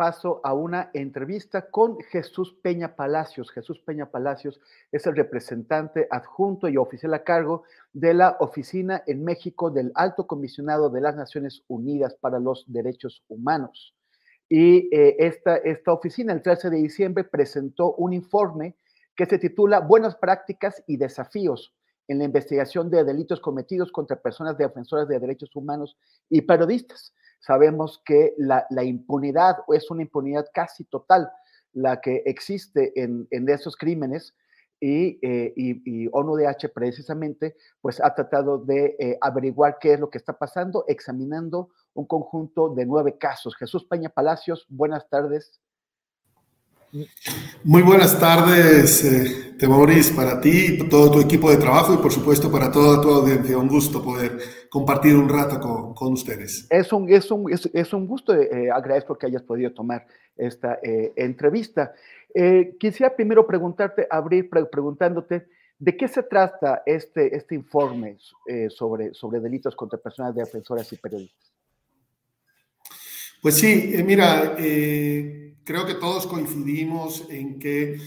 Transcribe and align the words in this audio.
paso 0.00 0.40
a 0.44 0.54
una 0.54 0.90
entrevista 0.94 1.70
con 1.70 1.98
Jesús 2.00 2.56
Peña 2.62 2.96
Palacios. 2.96 3.50
Jesús 3.50 3.80
Peña 3.80 4.10
Palacios 4.10 4.58
es 4.90 5.06
el 5.06 5.14
representante 5.14 6.08
adjunto 6.10 6.70
y 6.70 6.78
oficial 6.78 7.12
a 7.12 7.22
cargo 7.22 7.64
de 7.92 8.14
la 8.14 8.38
oficina 8.40 9.02
en 9.06 9.22
México 9.22 9.70
del 9.70 9.92
Alto 9.94 10.26
Comisionado 10.26 10.88
de 10.88 11.02
las 11.02 11.16
Naciones 11.16 11.64
Unidas 11.68 12.14
para 12.18 12.40
los 12.40 12.64
Derechos 12.66 13.22
Humanos. 13.28 13.94
Y 14.48 14.88
eh, 14.90 15.16
esta, 15.18 15.58
esta 15.58 15.92
oficina, 15.92 16.32
el 16.32 16.40
13 16.40 16.70
de 16.70 16.78
diciembre, 16.78 17.24
presentó 17.24 17.92
un 17.92 18.14
informe 18.14 18.76
que 19.14 19.26
se 19.26 19.38
titula 19.38 19.80
Buenas 19.80 20.16
prácticas 20.16 20.82
y 20.86 20.96
desafíos 20.96 21.74
en 22.08 22.20
la 22.20 22.24
investigación 22.24 22.88
de 22.88 23.04
delitos 23.04 23.38
cometidos 23.38 23.92
contra 23.92 24.16
personas 24.16 24.56
defensoras 24.56 25.08
de 25.08 25.20
derechos 25.20 25.54
humanos 25.54 25.98
y 26.30 26.40
periodistas 26.40 27.12
sabemos 27.40 28.00
que 28.04 28.34
la, 28.38 28.66
impunidad 28.84 29.56
es 29.74 29.90
una 29.90 30.02
impunidad 30.02 30.46
casi 30.52 30.84
total 30.84 31.30
la 31.72 32.00
que 32.00 32.22
existe 32.26 32.92
en, 33.00 33.26
esos 33.48 33.76
crímenes 33.76 34.34
y, 34.80 35.18
eh, 35.22 36.08
ONUDH 36.12 36.72
precisamente 36.72 37.56
pues 37.80 38.00
ha 38.00 38.14
tratado 38.14 38.58
de 38.58 38.96
eh, 38.98 39.18
averiguar 39.20 39.78
qué 39.80 39.94
es 39.94 40.00
lo 40.00 40.08
que 40.10 40.18
está 40.18 40.38
pasando, 40.38 40.84
examinando 40.88 41.70
un 41.94 42.06
conjunto 42.06 42.70
de 42.74 42.86
nueve 42.86 43.18
casos. 43.18 43.56
Jesús 43.56 43.84
Peña 43.84 44.08
Palacios, 44.08 44.66
buenas 44.68 45.08
tardes. 45.08 45.60
Muy 47.62 47.82
buenas 47.82 48.18
tardes, 48.18 49.04
eh, 49.04 49.54
Temoris, 49.56 50.10
para 50.10 50.40
ti, 50.40 50.78
y 50.80 50.88
todo 50.88 51.10
tu 51.12 51.20
equipo 51.20 51.48
de 51.50 51.56
trabajo 51.56 51.94
y 51.94 51.98
por 51.98 52.10
supuesto 52.10 52.50
para 52.50 52.72
toda 52.72 53.00
tu 53.00 53.08
audiencia. 53.08 53.56
Un 53.58 53.68
gusto 53.68 54.02
poder 54.02 54.38
compartir 54.68 55.14
un 55.14 55.28
rato 55.28 55.60
con, 55.94 56.12
ustedes. 56.12 56.66
Es 56.68 56.92
un, 56.92 57.08
es 57.08 57.30
un, 57.30 57.52
es, 57.52 57.92
un 57.92 58.06
gusto, 58.06 58.34
eh, 58.34 58.48
eh, 58.50 58.70
agradezco 58.70 59.16
que 59.16 59.26
hayas 59.26 59.42
podido 59.42 59.72
tomar 59.72 60.04
esta 60.36 60.80
eh, 60.82 61.12
entrevista. 61.14 61.92
quisiera 62.78 63.14
primero 63.14 63.46
preguntarte, 63.46 64.06
abrir 64.10 64.48
preguntándote, 64.48 65.46
¿de 65.78 65.96
qué 65.96 66.08
se 66.08 66.24
trata 66.24 66.82
este, 66.86 67.36
este 67.36 67.54
informe 67.54 68.16
sobre, 68.68 69.14
sobre 69.14 69.40
delitos 69.40 69.76
contra 69.76 69.98
personas 69.98 70.34
defensoras 70.34 70.92
y 70.92 70.96
periodistas? 70.96 71.52
Pues 73.42 73.56
sí, 73.56 73.94
mira, 74.04 74.56
creo 75.64 75.86
que 75.86 75.94
todos 75.94 76.26
coincidimos 76.26 77.24
en 77.30 77.58
que 77.58 77.98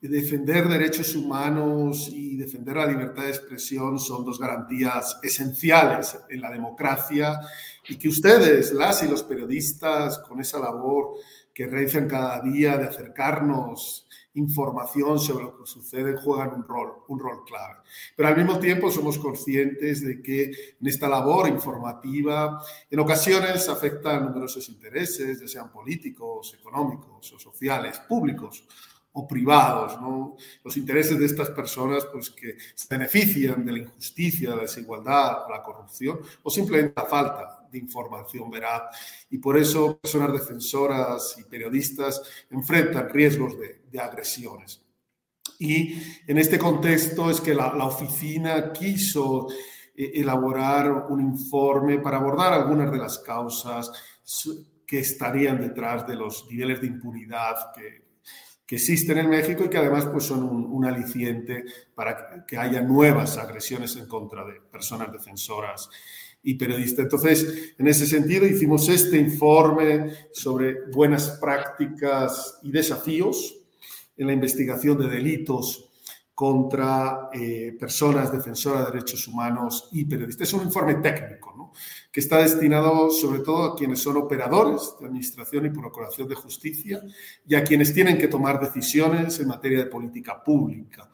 defender 0.00 0.66
derechos 0.68 1.14
humanos 1.14 2.08
y 2.12 2.36
defender 2.36 2.76
la 2.76 2.86
libertad 2.86 3.22
de 3.22 3.30
expresión 3.30 4.00
son 4.00 4.24
dos 4.24 4.38
garantías 4.38 5.18
esenciales 5.22 6.18
en 6.28 6.40
la 6.40 6.50
democracia 6.50 7.40
y 7.88 7.96
que 7.96 8.08
ustedes, 8.08 8.72
las 8.72 9.02
y 9.04 9.08
los 9.08 9.22
periodistas, 9.22 10.18
con 10.18 10.40
esa 10.40 10.58
labor 10.58 11.14
que 11.54 11.66
realizan 11.66 12.08
cada 12.08 12.40
día 12.40 12.76
de 12.76 12.88
acercarnos 12.88 14.06
información 14.34 15.18
sobre 15.18 15.44
lo 15.44 15.56
que 15.56 15.66
sucede, 15.66 16.16
juegan 16.16 16.54
un 16.54 16.64
rol, 16.64 16.92
un 17.08 17.18
rol 17.18 17.44
clave. 17.44 17.76
Pero 18.16 18.28
al 18.28 18.36
mismo 18.36 18.58
tiempo 18.58 18.90
somos 18.90 19.18
conscientes 19.18 20.02
de 20.02 20.22
que 20.22 20.44
en 20.80 20.86
esta 20.86 21.08
labor 21.08 21.48
informativa 21.48 22.62
en 22.90 23.00
ocasiones 23.00 23.68
afectan 23.68 24.24
numerosos 24.24 24.68
intereses, 24.68 25.40
ya 25.40 25.48
sean 25.48 25.70
políticos, 25.70 26.56
económicos 26.58 27.32
o 27.32 27.38
sociales, 27.38 28.00
públicos 28.00 28.64
o 29.14 29.28
privados, 29.28 30.00
¿no? 30.00 30.36
los 30.64 30.76
intereses 30.78 31.18
de 31.18 31.26
estas 31.26 31.50
personas 31.50 32.06
pues, 32.06 32.30
que 32.30 32.56
se 32.74 32.86
benefician 32.88 33.64
de 33.64 33.72
la 33.72 33.78
injusticia, 33.80 34.56
la 34.56 34.62
desigualdad, 34.62 35.42
la 35.50 35.62
corrupción 35.62 36.20
o 36.42 36.50
simplemente 36.50 36.94
la 36.96 37.06
falta 37.06 37.61
de 37.72 37.78
información 37.78 38.50
veraz. 38.50 38.82
Y 39.30 39.38
por 39.38 39.58
eso 39.58 39.98
personas 39.98 40.32
defensoras 40.32 41.36
y 41.38 41.44
periodistas 41.44 42.22
enfrentan 42.50 43.08
riesgos 43.08 43.54
de, 43.58 43.98
agresiones. 43.98 44.82
Y 45.58 45.94
en 46.26 46.38
este 46.38 46.58
contexto 46.58 47.30
es 47.30 47.40
que 47.40 47.54
la, 47.54 47.74
la 47.74 47.86
oficina 47.86 48.72
quiso 48.72 49.48
eh, 49.94 50.12
elaborar 50.14 51.06
un 51.08 51.20
informe 51.20 51.98
para 51.98 52.18
abordar 52.18 52.52
algunas 52.52 52.90
de 52.90 52.98
las 52.98 53.18
causas 53.18 53.92
que 54.86 55.00
estarían 55.00 55.60
detrás 55.60 56.06
de 56.06 56.16
los 56.16 56.46
niveles 56.48 56.80
de 56.80 56.86
impunidad 56.86 57.72
que 57.74 58.02
que 58.72 58.76
existen 58.76 59.18
en 59.18 59.28
México 59.28 59.64
y 59.64 59.68
que 59.68 59.76
además 59.76 60.06
pues, 60.06 60.24
son 60.24 60.44
un, 60.44 60.82
aliciente 60.86 61.62
para 61.94 62.46
que 62.46 62.56
haya 62.56 62.80
nuevas 62.80 63.36
agresiones 63.36 63.96
en 63.96 64.06
contra 64.06 64.46
de 64.46 64.62
personas 64.62 65.12
defensoras 65.12 65.90
y 66.42 66.54
periodistas. 66.54 67.04
Entonces, 67.04 67.74
en 67.78 67.86
ese 67.88 68.06
sentido, 68.06 68.46
hicimos 68.46 68.88
este 68.88 69.18
informe 69.18 70.12
sobre 70.32 70.86
buenas 70.90 71.38
prácticas 71.40 72.58
y 72.62 72.70
desafíos 72.70 73.56
en 74.16 74.26
la 74.26 74.32
investigación 74.32 74.98
de 74.98 75.08
delitos 75.08 75.88
contra 76.34 77.28
eh, 77.32 77.76
personas 77.78 78.32
defensoras 78.32 78.86
de 78.86 78.92
derechos 78.92 79.28
humanos 79.28 79.88
y 79.92 80.04
periodistas. 80.04 80.48
Es 80.48 80.54
un 80.54 80.62
informe 80.62 80.96
técnico, 80.96 81.52
que 82.10 82.20
está 82.20 82.38
destinado 82.38 83.10
sobre 83.10 83.40
todo 83.40 83.64
a 83.64 83.76
quienes 83.76 84.00
son 84.00 84.16
operadores 84.16 84.94
de 85.00 85.06
administración 85.06 85.66
y 85.66 85.70
procuración 85.70 86.28
de 86.28 86.34
justicia 86.34 87.02
y 87.46 87.54
a 87.54 87.64
quienes 87.64 87.94
tienen 87.94 88.18
que 88.18 88.28
tomar 88.28 88.60
decisiones 88.60 89.38
en 89.40 89.48
materia 89.48 89.78
de 89.78 89.86
política 89.86 90.42
pública. 90.42 91.10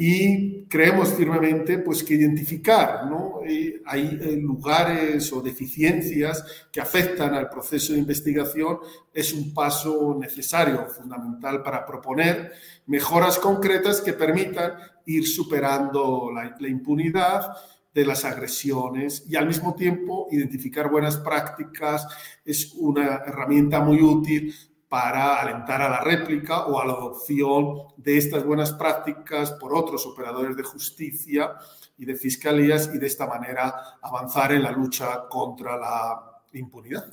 Y 0.00 0.62
creemos 0.68 1.12
firmemente 1.12 1.78
pues, 1.80 2.04
que 2.04 2.14
identificar 2.14 3.06
¿no? 3.10 3.40
Eh, 3.44 3.82
hay 3.84 4.16
eh, 4.22 4.36
lugares 4.36 5.32
o 5.32 5.42
deficiencias 5.42 6.44
que 6.70 6.80
afectan 6.80 7.34
al 7.34 7.50
proceso 7.50 7.92
de 7.92 7.98
investigación 7.98 8.78
es 9.12 9.32
un 9.32 9.52
paso 9.52 10.16
necesario, 10.16 10.86
fundamental 10.86 11.64
para 11.64 11.84
proponer 11.84 12.52
mejoras 12.86 13.40
concretas 13.40 14.00
que 14.00 14.12
permitan 14.12 14.74
ir 15.06 15.26
superando 15.26 16.30
la, 16.32 16.56
la 16.60 16.68
impunidad 16.68 17.56
de 17.92 18.06
las 18.06 18.24
agresiones 18.24 19.24
y 19.28 19.34
al 19.34 19.48
mismo 19.48 19.74
tiempo 19.74 20.28
identificar 20.30 20.88
buenas 20.88 21.16
prácticas 21.16 22.06
es 22.44 22.72
una 22.74 23.22
herramienta 23.26 23.80
muy 23.80 24.00
útil 24.00 24.54
para 24.88 25.40
alentar 25.40 25.82
a 25.82 25.88
la 25.88 26.00
réplica 26.00 26.66
o 26.66 26.80
a 26.80 26.86
la 26.86 26.94
adopción 26.94 27.82
de 27.96 28.16
estas 28.16 28.44
buenas 28.44 28.72
prácticas 28.72 29.52
por 29.52 29.74
otros 29.74 30.06
operadores 30.06 30.56
de 30.56 30.62
justicia 30.62 31.52
y 31.98 32.06
de 32.06 32.14
fiscalías 32.14 32.90
y 32.94 32.98
de 32.98 33.06
esta 33.06 33.26
manera 33.26 33.74
avanzar 34.00 34.52
en 34.52 34.62
la 34.62 34.72
lucha 34.72 35.28
contra 35.28 35.76
la 35.76 36.42
impunidad. 36.52 37.06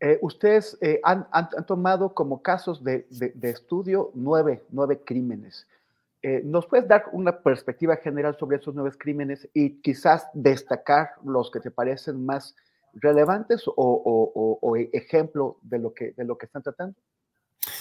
Eh, 0.00 0.18
ustedes 0.20 0.76
eh, 0.80 1.00
han, 1.04 1.26
tomado 1.66 2.12
como 2.12 2.42
casos 2.42 2.82
de, 2.82 3.06
estudio 3.40 4.10
nueve, 4.14 4.64
nueve 4.70 5.00
crímenes. 5.04 5.66
Eh, 6.22 6.42
¿Nos 6.44 6.66
puedes 6.66 6.88
dar 6.88 7.04
una 7.12 7.38
perspectiva 7.38 7.96
general 7.96 8.36
sobre 8.38 8.56
esos 8.56 8.74
nueve 8.74 8.96
crímenes 8.98 9.48
y 9.54 9.80
quizás 9.80 10.26
destacar 10.34 11.12
los 11.24 11.50
que 11.50 11.60
te 11.60 11.70
parecen 11.70 12.24
más 12.24 12.56
relevantes 12.96 13.62
o, 13.66 14.76
ejemplo 14.92 15.58
de 15.62 15.78
lo, 15.78 15.92
que, 15.92 16.12
de 16.12 16.24
lo 16.24 16.36
que 16.36 16.46
están 16.46 16.62
tratando? 16.62 16.96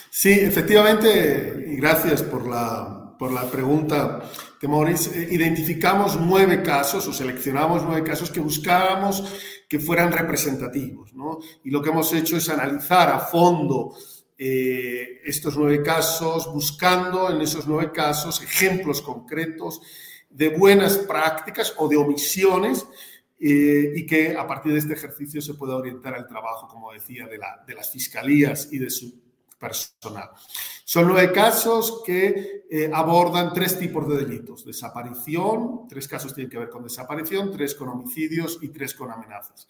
Sí, 0.10 0.32
efectivamente, 0.32 1.66
y 1.68 1.76
gracias 1.76 2.22
por 2.22 2.48
la, 2.48 3.16
por 3.18 3.32
la 3.32 3.50
pregunta, 3.50 4.22
Temoris. 4.60 5.08
Eh, 5.08 5.30
identificamos 5.32 6.20
nueve 6.20 6.62
casos 6.62 7.08
o 7.08 7.14
seleccionamos 7.14 7.84
nueve 7.84 8.04
casos 8.04 8.30
que 8.30 8.40
buscábamos 8.40 9.24
que 9.68 9.80
fueran 9.80 10.12
representativos, 10.12 11.14
¿no? 11.14 11.40
Y 11.64 11.72
lo 11.72 11.82
que 11.82 11.90
hemos 11.90 12.14
hecho 12.14 12.38
es 12.38 12.50
analizar 12.50 13.10
a 13.10 13.20
fondo 13.20 13.96
eh, 14.38 15.22
estos 15.26 15.58
nueve 15.58 15.82
casos, 15.82 16.52
buscando 16.52 17.30
en 17.30 17.42
esos 17.42 17.68
nueve 17.68 17.92
casos 17.92 18.42
ejemplos 18.42 19.02
concretos 19.02 19.82
de 20.30 20.50
buenas 20.50 20.98
prácticas 20.98 21.74
o 21.78 21.88
de 21.88 21.98
omisiones 21.98 22.86
eh, 23.46 23.92
y 23.94 24.06
que 24.06 24.38
a 24.38 24.48
partir 24.48 24.72
de 24.72 24.80
este 24.80 24.94
ejercicio 24.94 25.42
se 25.42 25.56
pueda 25.56 25.76
orientar 25.76 26.16
el 26.18 26.26
trabajo, 26.26 26.66
como 26.66 26.94
decía, 26.94 27.28
de, 27.28 27.38
la, 27.38 27.62
de 27.68 27.74
las 27.76 27.92
fiscalías 27.92 28.70
y 28.72 28.80
de 28.80 28.90
su 28.90 29.22
personal. 29.60 30.30
Son 30.86 31.08
nueve 31.08 31.34
casos 31.34 32.04
que 32.06 32.64
eh, 32.70 32.90
abordan 32.94 33.52
tres 33.54 33.78
tipos 33.78 34.08
de 34.08 34.16
delitos. 34.16 34.64
Desaparición, 34.64 35.90
tres 35.90 36.08
casos 36.08 36.34
tienen 36.34 36.50
que 36.50 36.58
ver 36.58 36.70
con 36.70 36.84
desaparición, 36.84 37.52
tres 37.52 37.76
con 37.76 37.90
homicidios 37.90 38.60
y 38.62 38.70
tres 38.70 38.94
con 38.94 39.12
amenazas. 39.12 39.68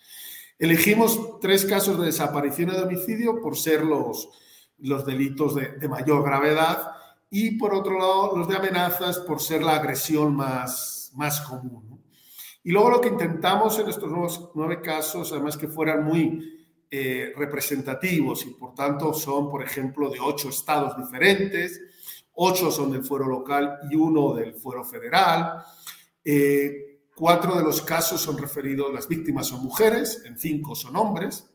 Elegimos 0.60 1.40
tres 1.40 1.66
casos 1.66 2.00
de 2.00 2.06
desaparición 2.06 2.70
y 2.70 2.74
de 2.74 2.84
homicidio 2.84 3.42
por 3.42 3.58
ser 3.58 3.84
los, 3.84 4.30
los 4.78 5.04
delitos 5.04 5.56
de, 5.56 5.88
mayor 5.88 6.24
gravedad 6.24 6.92
y 7.32 7.58
por 7.58 7.74
otro 7.74 7.98
lado 7.98 8.38
los 8.38 8.48
de 8.48 8.58
amenazas 8.58 9.18
por 9.18 9.42
ser 9.42 9.64
la 9.64 9.78
agresión 9.78 10.36
más, 10.36 11.12
más 11.16 11.42
común. 11.42 11.93
Y 12.64 12.72
luego 12.72 12.90
lo 12.90 13.02
que 13.02 13.10
intentamos 13.10 13.78
en 13.80 13.90
estos 13.90 14.10
nuevos, 14.10 14.52
nueve 14.56 14.82
casos, 14.82 15.32
además 15.32 15.58
que 15.58 15.68
fueran 15.68 16.04
muy 16.04 16.66
eh, 16.90 17.34
representativos 17.36 18.46
y 18.46 18.52
por 18.52 18.74
tanto 18.74 19.14
son, 19.14 19.50
por 19.50 19.64
ejemplo, 19.64 20.10
de 20.10 20.20
ocho 20.20 20.50
estados 20.50 20.96
diferentes, 20.96 21.82
ocho 22.34 22.72
son 22.72 22.92
del 22.92 23.04
fuero 23.04 23.28
local 23.28 23.80
y 23.90 23.96
uno 23.96 24.34
del 24.34 24.54
fuero 24.54 24.86
federal. 24.86 25.64
Eh, 26.24 27.02
cuatro 27.16 27.56
de 27.56 27.64
los 27.64 27.82
casos 27.82 28.22
son 28.22 28.38
referidos, 28.38 28.94
las 28.94 29.08
víctimas 29.08 29.48
son 29.48 29.64
mujeres, 29.64 30.24
en 30.26 30.38
cinco 30.38 30.76
son 30.76 30.96
hombres. 30.96 31.50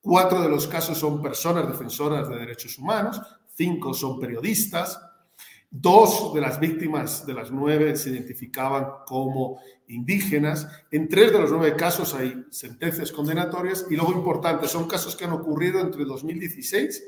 Cuatro 0.00 0.40
de 0.40 0.48
los 0.48 0.68
casos 0.68 0.96
son 0.96 1.20
personas 1.20 1.66
defensoras 1.66 2.28
de 2.28 2.36
derechos 2.36 2.78
humanos, 2.78 3.20
cinco 3.52 3.92
son 3.92 4.20
periodistas, 4.20 5.00
dos 5.70 6.32
de 6.34 6.40
las 6.40 6.58
víctimas 6.58 7.26
de 7.26 7.34
las 7.34 7.50
nueve 7.50 7.96
se 7.96 8.10
identificaban 8.10 8.86
como 9.06 9.60
indígenas, 9.88 10.68
en 10.90 11.08
tres 11.08 11.32
de 11.32 11.38
los 11.38 11.50
nueve 11.50 11.76
casos 11.76 12.14
hay 12.14 12.44
sentencias 12.50 13.12
condenatorias 13.12 13.86
y 13.90 13.96
luego 13.96 14.12
importante, 14.12 14.68
son 14.68 14.88
casos 14.88 15.16
que 15.16 15.24
han 15.24 15.32
ocurrido 15.32 15.80
entre 15.80 16.04
2016 16.04 17.04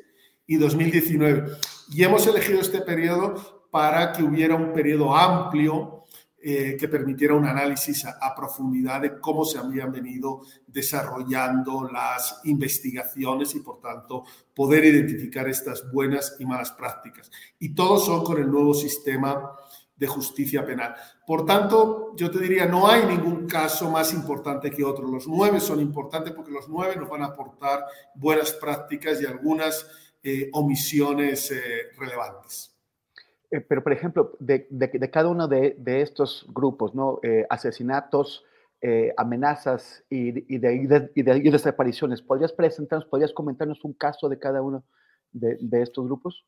y 0.47 0.57
2019. 0.57 1.53
Y 1.91 2.05
hemos 2.05 2.27
elegido 2.27 2.61
este 2.61 2.81
periodo 2.81 3.67
para 3.71 4.13
que 4.13 4.23
hubiera 4.23 4.55
un 4.55 4.73
periodo 4.73 5.15
amplio 5.15 5.98
eh, 6.41 6.77
que 6.79 6.87
permitiera 6.87 7.35
un 7.35 7.47
análisis 7.47 8.05
a, 8.05 8.33
profundidad 8.37 9.01
de 9.01 9.19
cómo 9.19 9.45
se 9.45 9.59
habían 9.59 9.91
venido 9.91 10.43
desarrollando 10.69 11.91
las 11.91 12.41
investigaciones 12.45 13.57
y, 13.57 13.61
por 13.61 13.81
tanto, 13.81 14.23
poder 14.55 14.85
identificar 14.85 15.49
estas 15.49 15.91
buenas 15.91 16.37
y 16.39 16.47
malas 16.47 16.71
prácticas. 16.71 17.29
Y 17.59 17.75
todos 17.75 18.07
son 18.07 18.25
con 18.25 18.39
el 18.39 18.49
nuevo 18.49 18.73
sistema 18.73 19.51
de 19.97 20.07
justicia 20.07 20.65
penal. 20.65 20.95
Por 21.27 21.45
tanto, 21.45 22.15
yo 22.15 22.31
te 22.31 22.39
diría, 22.39 22.67
no 22.67 22.89
hay 22.89 23.05
ningún 23.05 23.49
caso 23.49 23.91
más 23.91 24.15
importante 24.15 24.71
que 24.71 24.85
otro. 24.85 25.09
Los 25.09 25.27
nueve 25.27 25.59
son 25.59 25.81
importantes 25.81 26.33
porque 26.33 26.53
los 26.53 26.69
nueve 26.69 26.95
nos 26.95 27.09
van 27.09 27.23
a 27.23 27.27
aportar 27.27 27.85
buenas 28.15 28.53
prácticas 28.53 29.21
y 29.21 29.27
algunas 29.27 29.89
eh, 30.23 30.51
omisiones 30.53 31.51
eh, 31.51 31.89
relevantes. 31.99 32.78
Eh, 33.51 33.61
pero, 33.61 33.83
por 33.83 33.93
ejemplo, 33.93 34.37
de, 34.39 34.67
cada 35.11 35.29
uno 35.29 35.49
de, 35.49 35.77
estos 35.87 36.47
grupos, 36.49 36.95
¿no? 36.95 37.19
Eh, 37.23 37.47
asesinatos, 37.49 38.45
eh, 38.81 39.13
amenazas 39.17 40.05
y, 40.11 40.55
y, 40.55 40.59
de, 40.59 41.11
desapariciones, 41.15 42.23
¿podrías 42.23 42.53
presentarnos, 42.53 43.09
podrías 43.09 43.33
comentarnos 43.33 43.83
un 43.85 43.95
caso 43.95 44.29
de 44.29 44.39
cada 44.39 44.63
uno 44.63 44.85
de, 45.33 45.83
estos 45.83 46.05
grupos? 46.05 46.45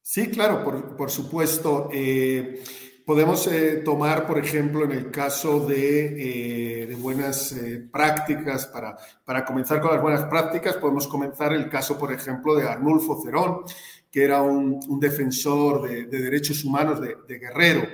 Sí, 0.00 0.30
claro, 0.30 0.64
por, 0.96 1.10
supuesto. 1.10 1.90
podemos 3.04 3.50
tomar, 3.84 4.26
por 4.26 4.38
ejemplo, 4.38 4.84
en 4.84 4.92
el 4.92 5.10
caso 5.10 5.66
de, 5.66 6.96
buenas 7.00 7.54
prácticas, 7.90 8.66
para, 8.66 8.96
para 9.24 9.44
comenzar 9.44 9.80
con 9.80 9.92
las 9.92 10.00
buenas 10.00 10.24
prácticas, 10.24 10.76
podemos 10.76 11.06
comenzar 11.08 11.52
el 11.52 11.68
caso, 11.68 11.98
por 11.98 12.12
ejemplo, 12.12 12.54
de 12.54 12.66
Arnulfo 12.66 13.20
Cerón, 13.22 13.64
que 14.10 14.24
era 14.24 14.42
un, 14.42 14.80
defensor 15.00 15.88
de, 15.88 16.06
derechos 16.06 16.64
humanos 16.64 17.00
de, 17.00 17.38
Guerrero. 17.38 17.86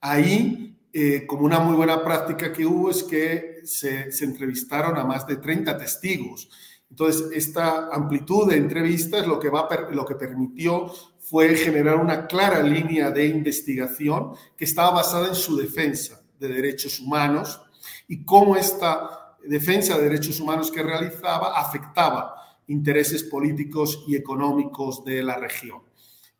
Ahí, 0.00 0.76
eh, 0.92 1.26
como 1.26 1.44
una 1.44 1.60
muy 1.60 1.76
buena 1.76 2.02
práctica 2.02 2.52
que 2.52 2.66
hubo, 2.66 2.90
es 2.90 3.02
que 3.02 3.60
se, 3.64 4.08
entrevistaron 4.20 4.96
a 4.98 5.04
más 5.04 5.26
de 5.26 5.36
30 5.36 5.76
testigos. 5.78 6.48
Entonces, 6.90 7.30
esta 7.32 7.88
amplitud 7.88 8.50
de 8.50 8.56
entrevistas 8.56 9.26
lo 9.26 9.38
que, 9.38 9.48
va, 9.48 9.68
lo 9.90 10.04
que 10.04 10.14
permitió 10.14 10.92
fue 11.20 11.54
generar 11.56 11.96
una 11.96 12.26
clara 12.26 12.62
línea 12.62 13.10
de 13.10 13.26
investigación 13.26 14.32
que 14.56 14.64
estaba 14.64 14.90
basada 14.90 15.28
en 15.28 15.34
su 15.34 15.56
defensa 15.56 16.22
de 16.38 16.48
derechos 16.48 17.00
humanos 17.00 17.62
y 18.08 18.24
cómo 18.24 18.56
esta 18.56 19.36
defensa 19.44 19.96
de 19.96 20.04
derechos 20.04 20.40
humanos 20.40 20.70
que 20.70 20.82
realizaba 20.82 21.58
afectaba 21.58 22.41
intereses 22.68 23.24
políticos 23.24 24.04
y 24.06 24.16
económicos 24.16 25.04
de 25.04 25.22
la 25.22 25.36
región. 25.36 25.80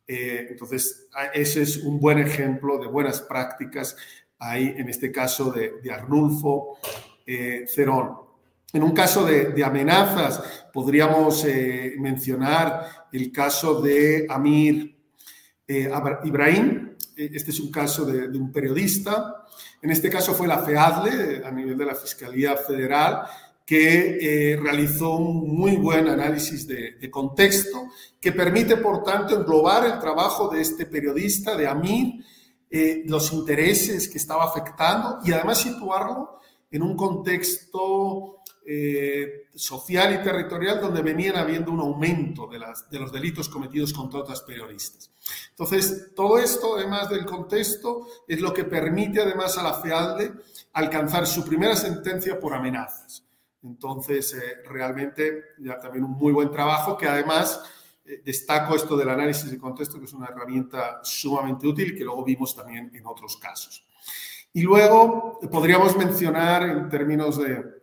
Eh, 0.07 0.49
entonces, 0.51 1.09
ese 1.33 1.63
es 1.63 1.79
un 1.79 2.01
buen 2.01 2.19
ejemplo 2.19 2.79
de 2.79 2.87
buenas 2.87 3.21
prácticas 3.21 3.97
ahí, 4.39 4.75
en 4.77 4.89
este 4.89 5.13
caso 5.13 5.51
de, 5.51 5.81
Arnulfo 5.91 6.79
eh, 7.27 7.65
Cerón. 7.67 8.17
En 8.73 8.83
un 8.83 8.93
caso 8.93 9.25
de, 9.25 9.63
amenazas, 9.65 10.67
podríamos 10.73 11.45
eh, 11.45 11.95
mencionar 11.99 13.09
el 13.13 13.31
caso 13.31 13.81
de 13.81 14.27
Amir 14.29 14.97
Ibrahim. 16.25 16.97
Este 17.17 17.51
es 17.51 17.61
un 17.61 17.71
caso 17.71 18.05
de, 18.05 18.29
de 18.29 18.39
un 18.39 18.51
periodista. 18.51 19.45
En 19.81 19.91
este 19.91 20.09
caso 20.09 20.35
fue 20.35 20.49
la 20.49 20.59
FEADLE, 20.59 21.45
a 21.45 21.51
nivel 21.51 21.77
de 21.77 21.87
la 21.87 21.95
Fiscalía 21.95 22.57
Federal, 22.57 23.25
que 23.67 24.53
eh, 24.53 24.57
realizó 24.57 25.17
un 25.17 25.57
muy 25.57 25.77
buen 25.77 26.09
análisis 26.09 26.67
de, 26.67 27.11
contexto 27.11 27.89
que 28.21 28.33
permite, 28.33 28.77
por 28.77 29.03
tanto, 29.03 29.37
englobar 29.37 29.87
el 29.87 29.99
trabajo 29.99 30.49
de 30.49 30.61
este 30.61 30.87
periodista, 30.87 31.57
de 31.57 31.67
Amir, 31.67 32.25
eh, 32.71 33.03
los 33.07 33.33
intereses 33.33 34.09
que 34.09 34.19
estaba 34.19 34.45
afectando 34.45 35.19
y 35.25 35.33
además 35.33 35.59
situarlo 35.59 36.39
en 36.71 36.83
un 36.83 36.97
contexto 36.97 38.39
eh, 38.65 39.49
social 39.55 40.15
y 40.15 40.23
territorial 40.23 40.81
donde 40.81 41.03
venían 41.03 41.37
habiendo 41.37 41.71
un 41.73 41.81
aumento 41.81 42.47
de, 42.47 42.59
las, 42.59 42.89
de 42.89 42.99
los 42.99 43.13
delitos 43.13 43.49
cometidos 43.49 43.93
contra 43.93 44.21
otras 44.21 44.41
periodistas. 44.43 45.11
Entonces, 45.51 46.15
todo 46.15 46.39
esto, 46.39 46.77
además 46.77 47.11
del 47.11 47.27
contexto, 47.27 48.07
es 48.27 48.41
lo 48.41 48.55
que 48.55 48.65
permite 48.65 49.21
además 49.21 49.59
a 49.59 49.63
la 49.63 49.75
FEALDE 49.75 50.33
alcanzar 50.73 51.27
su 51.27 51.45
primera 51.45 51.77
sentencia 51.77 52.39
por 52.39 52.55
amenazas. 52.55 53.25
Entonces, 53.63 54.35
eh, 54.35 54.63
realmente 54.69 55.55
ya 55.59 55.79
también 55.79 56.05
un 56.05 56.13
muy 56.13 56.33
buen 56.33 56.51
trabajo 56.51 56.97
que 56.97 57.07
además 57.07 57.63
eh, 58.05 58.23
destaco 58.25 58.75
esto 58.75 58.97
del 58.97 59.09
análisis 59.09 59.51
de 59.51 59.59
contexto, 59.59 59.99
que 59.99 60.07
es 60.07 60.13
una 60.13 60.27
herramienta 60.27 61.01
sumamente 61.03 61.67
útil 61.67 61.97
que 61.97 62.05
luego 62.05 62.25
vimos 62.25 62.57
también 62.57 62.91
en 62.95 63.07
otros 63.07 63.37
casos. 63.37 63.85
Y 64.53 64.63
luego 64.63 65.39
podríamos 65.51 65.97
mencionar 65.97 66.65
en 66.65 66.89
términos 66.89 67.39
de, 67.39 67.83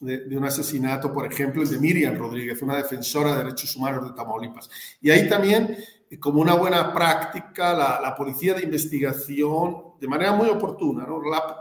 de, 0.00 0.36
un 0.36 0.44
asesinato, 0.44 1.12
por 1.12 1.30
ejemplo, 1.30 1.62
el 1.62 1.70
de 1.70 1.78
Miriam 1.78 2.16
Rodríguez, 2.16 2.60
una 2.62 2.76
defensora 2.76 3.32
de 3.32 3.44
derechos 3.44 3.74
humanos 3.76 4.04
de 4.04 4.14
Tamaulipas. 4.14 4.70
Y 5.00 5.10
ahí 5.10 5.28
también, 5.28 5.76
eh, 6.10 6.18
como 6.18 6.40
una 6.40 6.54
buena 6.54 6.92
práctica, 6.92 7.72
la, 7.72 8.14
policía 8.16 8.54
de 8.54 8.62
investigación, 8.62 9.94
de 10.00 10.08
manera 10.08 10.32
muy 10.32 10.48
oportuna, 10.48 11.06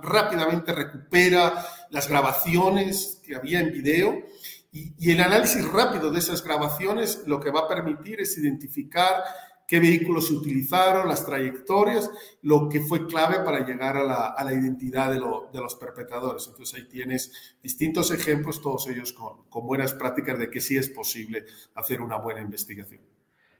rápidamente 0.01 0.73
recupera 0.73 1.65
las 1.89 2.09
grabaciones 2.09 3.14
que 3.25 3.35
había 3.35 3.59
en 3.59 3.71
video 3.71 4.23
y, 4.71 4.93
y 4.97 5.11
el 5.11 5.21
análisis 5.21 5.65
rápido 5.71 6.11
de 6.11 6.19
esas 6.19 6.43
grabaciones 6.43 7.23
lo 7.25 7.39
que 7.39 7.51
va 7.51 7.61
a 7.61 7.67
permitir 7.67 8.21
es 8.21 8.37
identificar 8.37 9.23
qué 9.67 9.79
vehículos 9.79 10.27
se 10.27 10.33
utilizaron, 10.33 11.07
las 11.07 11.25
trayectorias, 11.25 12.11
lo 12.41 12.69
que 12.69 12.81
fue 12.81 13.07
clave 13.07 13.43
para 13.43 13.65
llegar 13.65 13.97
a 13.97 14.03
la, 14.03 14.27
a 14.27 14.43
la 14.43 14.53
identidad 14.53 15.09
de, 15.09 15.15
de, 15.15 15.61
los 15.61 15.75
perpetradores. 15.75 16.47
Entonces 16.47 16.79
ahí 16.79 16.87
tienes 16.87 17.57
distintos 17.61 18.11
ejemplos, 18.11 18.61
todos 18.61 18.87
ellos 18.87 19.13
con, 19.13 19.43
con, 19.49 19.65
buenas 19.65 19.93
prácticas 19.93 20.37
de 20.37 20.49
que 20.49 20.61
sí 20.61 20.77
es 20.77 20.89
posible 20.89 21.45
hacer 21.73 22.01
una 22.01 22.17
buena 22.17 22.41
investigación. 22.41 23.01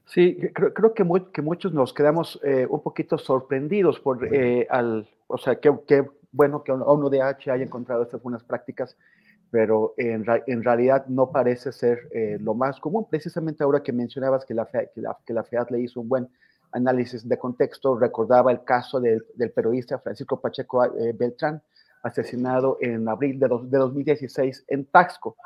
Sí, 0.05 0.37
creo, 0.53 0.73
creo 0.73 0.93
que, 0.93 1.03
muy, 1.03 1.25
que, 1.33 1.41
muchos 1.41 1.73
nos 1.73 1.91
quedamos 1.91 2.39
eh, 2.43 2.67
un 2.69 2.83
poquito 2.83 3.17
sorprendidos 3.17 3.99
por, 3.99 4.23
eh, 4.31 4.67
al, 4.69 5.09
o 5.25 5.37
sea, 5.39 5.59
qué, 5.59 5.73
qué 5.87 6.07
bueno 6.31 6.63
que 6.63 6.71
ONUDH 6.71 7.49
haya 7.49 7.63
encontrado 7.63 8.03
estas 8.03 8.21
buenas 8.21 8.43
prácticas 8.43 8.95
pero 9.51 9.93
en, 9.97 10.25
en 10.47 10.63
realidad 10.63 11.05
no 11.07 11.31
parece 11.31 11.71
ser 11.71 12.09
eh, 12.11 12.37
lo 12.39 12.53
más 12.53 12.79
común. 12.79 13.07
Precisamente 13.09 13.63
ahora 13.63 13.81
que 13.81 13.93
mencionabas 13.93 14.45
que 14.45 14.53
la, 14.53 14.65
que 14.65 15.01
la, 15.01 15.17
que 15.25 15.33
la 15.33 15.43
FEAT 15.43 15.71
le 15.71 15.81
hizo 15.81 16.01
un 16.01 16.09
buen 16.09 16.29
análisis 16.71 17.27
de 17.27 17.37
contexto, 17.37 17.97
recordaba 17.97 18.51
el 18.51 18.63
caso 18.63 18.99
del 18.99 19.51
periodista 19.55 19.99
Francisco 19.99 20.41
Pacheco 20.41 20.83
eh, 20.83 21.13
Beltrán, 21.17 21.61
asesinado 22.03 22.77
en 22.81 23.07
abril 23.07 23.39
de, 23.39 23.47
de 23.47 23.77
2016 23.77 24.65
en 24.67 24.85
Taxco 24.85 25.37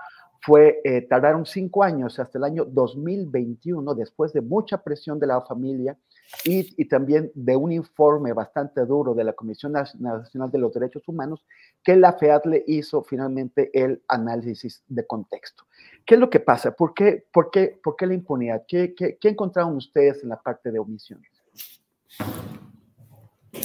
fue, 0.42 0.80
eh, 0.84 1.02
tardaron 1.02 1.46
cinco 1.46 1.84
años 1.84 2.18
hasta 2.20 2.38
el 2.38 2.44
año 2.44 2.66
2021, 2.66 3.94
después 3.96 4.32
de 4.34 4.42
mucha 4.42 4.82
presión 4.82 5.20
de 5.20 5.28
la 5.28 5.42
familia 5.42 5.98
y, 6.44 6.74
y, 6.82 6.86
también 6.86 7.32
de 7.34 7.56
un 7.56 7.72
informe 7.72 8.34
bastante 8.34 8.86
duro 8.86 9.14
de 9.14 9.24
la 9.24 9.34
Comisión 9.34 9.72
Nacional 9.72 10.52
de 10.52 10.60
los 10.60 10.74
Derechos 10.74 11.08
Humanos, 11.08 11.44
que 11.84 11.96
la 11.96 12.14
FEAD 12.14 12.46
le 12.46 12.64
hizo 12.68 13.04
finalmente 13.04 13.72
el 13.74 14.02
análisis 14.08 14.84
de 14.88 15.08
contexto. 15.08 15.64
¿Qué 16.06 16.16
es 16.16 16.20
lo 16.20 16.30
que 16.30 16.40
pasa? 16.40 16.72
¿Por 16.72 16.94
qué, 16.94 17.26
por 17.32 17.50
qué, 17.50 17.80
por 17.84 17.96
qué 17.96 18.06
la 18.06 18.14
impunidad? 18.14 18.64
¿Qué, 18.68 18.94
qué, 18.96 19.18
qué 19.20 19.30
encontraron 19.30 19.76
ustedes 19.76 20.24
en 20.24 20.30
la 20.30 20.40
parte 20.40 20.72
de 20.72 20.80
omisiones? 20.80 21.30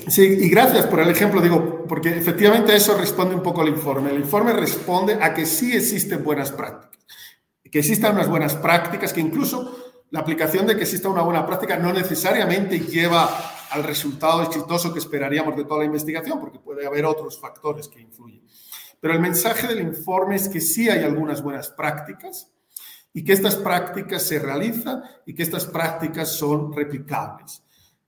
Sí, 0.09 0.23
y 0.23 0.49
gracias 0.49 0.87
por 0.87 1.00
el 1.00 1.11
ejemplo, 1.11 1.40
digo, 1.40 1.85
porque 1.87 2.11
efectivamente 2.11 2.75
eso 2.75 2.97
responde 2.97 3.35
un 3.35 3.42
poco 3.42 3.62
el 3.62 3.68
informe. 3.68 4.11
El 4.11 4.21
informe 4.21 4.52
responde 4.52 5.18
a 5.21 5.35
que 5.35 5.44
sí 5.47 5.75
existen 5.75 6.25
buenas 6.25 6.50
prácticas, 6.52 7.06
que 7.71 7.78
existan 7.78 8.14
unas 8.14 8.28
buenas 8.28 8.54
prácticas, 8.54 9.12
que 9.12 9.21
incluso 9.21 9.84
la 10.14 10.21
aplicación 10.21 10.64
de 10.64 10.76
que 10.76 10.83
exista 10.85 11.09
una 11.09 11.23
buena 11.23 11.44
práctica 11.44 11.76
no 11.76 11.92
necesariamente 11.92 12.78
lleva 12.78 13.28
al 13.71 13.83
resultado 13.83 14.44
exitoso 14.44 14.92
que 14.92 15.00
esperaríamos 15.00 15.56
de 15.56 15.64
toda 15.64 15.80
la 15.80 15.87
investigación, 15.87 16.38
porque 16.38 16.61
puede 16.61 16.87
haber 16.87 17.04
otros 17.04 17.40
factores 17.40 17.88
que 17.88 18.00
influyen. 18.00 18.47
Pero 19.00 19.14
el 19.14 19.18
mensaje 19.18 19.66
del 19.66 19.80
informe 19.80 20.37
es 20.37 20.49
que 20.49 20.61
sí 20.61 20.88
hay 20.88 21.02
algunas 21.02 21.42
buenas 21.42 21.68
prácticas 21.71 22.49
y 23.12 23.25
que 23.25 23.33
estas 23.33 23.56
prácticas 23.56 24.23
se 24.23 24.38
realizan 24.38 25.02
y 25.26 25.35
que 25.35 25.42
estas 25.42 25.66
prácticas 25.66 26.28
son 26.28 26.73
replicables 26.73 27.64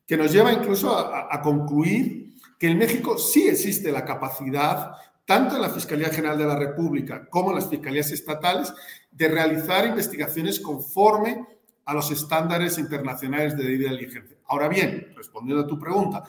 que 0.06 0.16
nos 0.16 0.30
lleva 0.30 0.52
incluso 0.52 0.96
a, 0.96 1.42
concluir 1.42 2.36
que 2.56 2.68
en 2.68 2.78
México 2.78 3.18
sí 3.18 3.48
existe 3.48 3.90
la 3.90 4.04
capacidad, 4.04 4.92
tanto 5.24 5.56
en 5.56 5.62
la 5.62 5.70
Fiscalía 5.70 6.10
General 6.10 6.38
de 6.38 6.46
la 6.46 6.56
República 6.56 7.26
como 7.28 7.50
en 7.50 7.56
las 7.56 7.68
fiscalías 7.68 8.12
estatales, 8.12 8.72
de 9.10 9.26
realizar 9.26 9.84
investigaciones 9.86 10.60
conforme 10.60 11.55
a 11.86 11.94
los 11.94 12.10
estándares 12.10 12.78
internacionales 12.78 13.56
de 13.56 13.64
diligencia. 13.64 14.36
Ahora 14.46 14.68
bien, 14.68 15.12
respondiendo 15.16 15.64
a 15.64 15.66
tu 15.66 15.78
pregunta, 15.78 16.24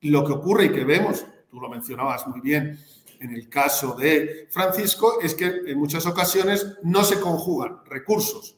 lo 0.00 0.24
que 0.24 0.32
ocurre 0.32 0.64
y 0.64 0.72
que 0.72 0.84
vemos, 0.84 1.24
tú 1.50 1.60
lo 1.60 1.68
mencionabas 1.68 2.26
muy 2.26 2.40
bien 2.40 2.78
en 3.20 3.30
el 3.30 3.48
caso 3.48 3.94
de 3.94 4.48
Francisco, 4.50 5.20
es 5.20 5.34
que 5.34 5.46
en 5.66 5.78
muchas 5.78 6.06
ocasiones 6.06 6.78
no 6.82 7.04
se 7.04 7.20
conjugan 7.20 7.78
recursos, 7.86 8.56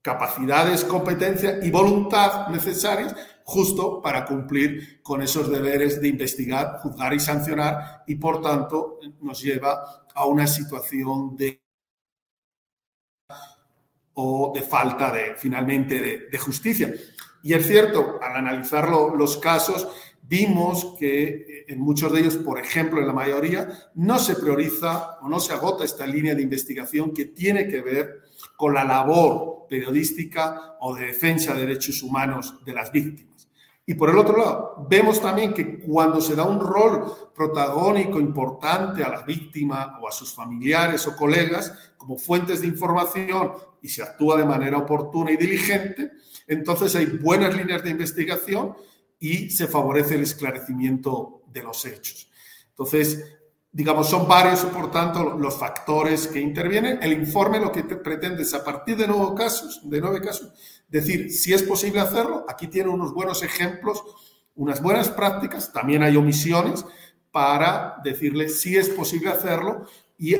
capacidades, 0.00 0.84
competencia 0.84 1.58
y 1.60 1.70
voluntad 1.70 2.48
necesarias 2.48 3.14
justo 3.44 4.00
para 4.00 4.24
cumplir 4.24 5.02
con 5.02 5.22
esos 5.22 5.50
deberes 5.50 6.00
de 6.00 6.08
investigar, 6.08 6.78
juzgar 6.80 7.12
y 7.14 7.18
sancionar 7.18 8.04
y 8.06 8.14
por 8.16 8.40
tanto 8.40 9.00
nos 9.20 9.42
lleva 9.42 10.04
a 10.14 10.26
una 10.26 10.46
situación 10.46 11.34
de 11.36 11.61
o 14.14 14.52
de 14.54 14.62
falta 14.62 15.10
de 15.10 15.34
finalmente 15.36 16.28
de, 16.30 16.38
justicia. 16.38 16.92
Y 17.42 17.54
es 17.54 17.66
cierto, 17.66 18.20
al 18.22 18.36
analizar 18.36 18.88
los 18.88 19.38
casos, 19.38 19.88
vimos 20.22 20.94
que 20.98 21.64
en 21.68 21.80
muchos 21.80 22.12
de 22.12 22.20
ellos, 22.20 22.36
por 22.36 22.58
ejemplo, 22.58 23.00
en 23.00 23.06
la 23.06 23.12
mayoría, 23.12 23.68
no 23.94 24.18
se 24.18 24.36
prioriza 24.36 25.18
o 25.20 25.28
no 25.28 25.40
se 25.40 25.52
agota 25.52 25.84
esta 25.84 26.06
línea 26.06 26.34
de 26.34 26.42
investigación 26.42 27.12
que 27.12 27.26
tiene 27.26 27.68
que 27.68 27.80
ver 27.80 28.22
con 28.56 28.74
la 28.74 28.84
labor 28.84 29.66
periodística 29.68 30.76
o 30.80 30.94
de 30.94 31.06
defensa 31.06 31.54
de 31.54 31.66
derechos 31.66 32.02
humanos 32.02 32.64
de 32.64 32.74
las 32.74 32.92
víctimas. 32.92 33.31
Y 33.92 33.94
por 33.94 34.08
el 34.08 34.16
otro 34.16 34.38
lado, 34.38 34.86
vemos 34.88 35.20
también 35.20 35.52
que 35.52 35.78
cuando 35.80 36.18
se 36.22 36.34
da 36.34 36.44
un 36.44 36.58
rol 36.58 37.12
protagónico 37.34 38.18
importante 38.18 39.04
a 39.04 39.10
la 39.10 39.20
víctima 39.20 39.98
o 40.00 40.08
a 40.08 40.10
sus 40.10 40.32
familiares 40.32 41.06
o 41.06 41.14
colegas 41.14 41.74
como 41.98 42.16
fuentes 42.16 42.62
de 42.62 42.68
información 42.68 43.52
y 43.82 43.88
se 43.88 44.02
actúa 44.02 44.38
de 44.38 44.46
manera 44.46 44.78
oportuna 44.78 45.32
y 45.32 45.36
diligente, 45.36 46.12
entonces 46.46 46.96
hay 46.96 47.04
buenas 47.04 47.54
líneas 47.54 47.84
de 47.84 47.90
investigación 47.90 48.74
y 49.20 49.50
se 49.50 49.66
favorece 49.66 50.14
el 50.14 50.22
esclarecimiento 50.22 51.42
de 51.48 51.62
los 51.62 51.84
hechos. 51.84 52.30
Entonces, 52.70 53.22
digamos, 53.70 54.08
son 54.08 54.26
varios, 54.26 54.60
por 54.60 54.90
tanto, 54.90 55.36
los 55.36 55.58
factores 55.58 56.28
que 56.28 56.40
intervienen. 56.40 56.98
El 57.02 57.12
informe 57.12 57.60
lo 57.60 57.70
que 57.70 57.82
pretende 57.82 58.42
es, 58.42 58.54
a 58.54 58.64
partir 58.64 58.96
de 58.96 59.06
nueve 59.06 59.34
casos, 59.36 59.82
de 59.84 60.00
nueve 60.00 60.22
casos, 60.22 60.50
decir 60.92 61.32
si 61.32 61.54
es 61.54 61.62
posible 61.62 62.00
hacerlo. 62.00 62.44
Aquí 62.48 62.68
tiene 62.68 62.90
unos 62.90 63.12
buenos 63.12 63.42
ejemplos, 63.42 64.04
unas 64.54 64.80
buenas 64.80 65.08
prácticas, 65.08 65.72
también 65.72 66.02
hay 66.02 66.16
omisiones 66.16 66.84
para 67.30 67.96
decirle 68.04 68.50
si 68.50 68.76
es 68.76 68.90
posible 68.90 69.30
hacerlo 69.30 69.86
y 70.18 70.36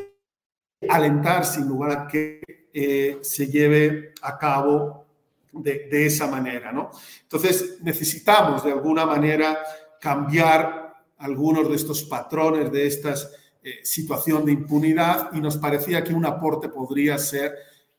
alentar 0.88 1.46
sin 1.46 1.66
lugar 1.66 1.92
a 1.92 2.06
que 2.06 2.42
eh, 2.74 3.18
se 3.22 3.46
lleve 3.46 4.12
a 4.20 4.36
cabo 4.36 5.06
de, 5.52 5.88
esa 6.06 6.26
manera, 6.26 6.70
¿no? 6.70 6.90
Entonces, 7.22 7.78
necesitamos 7.82 8.64
de 8.64 8.72
alguna 8.72 9.06
manera 9.06 9.58
cambiar 10.00 10.94
algunos 11.18 11.68
de 11.68 11.76
estos 11.76 12.02
patrones, 12.04 12.70
de 12.70 12.86
esta 12.86 13.14
eh, 13.62 13.80
situación 13.84 14.44
de 14.44 14.52
impunidad 14.52 15.30
y 15.32 15.40
nos 15.40 15.56
parecía 15.56 16.04
que 16.04 16.12
un 16.12 16.26
aporte 16.26 16.68
podría 16.68 17.16
ser 17.16 17.54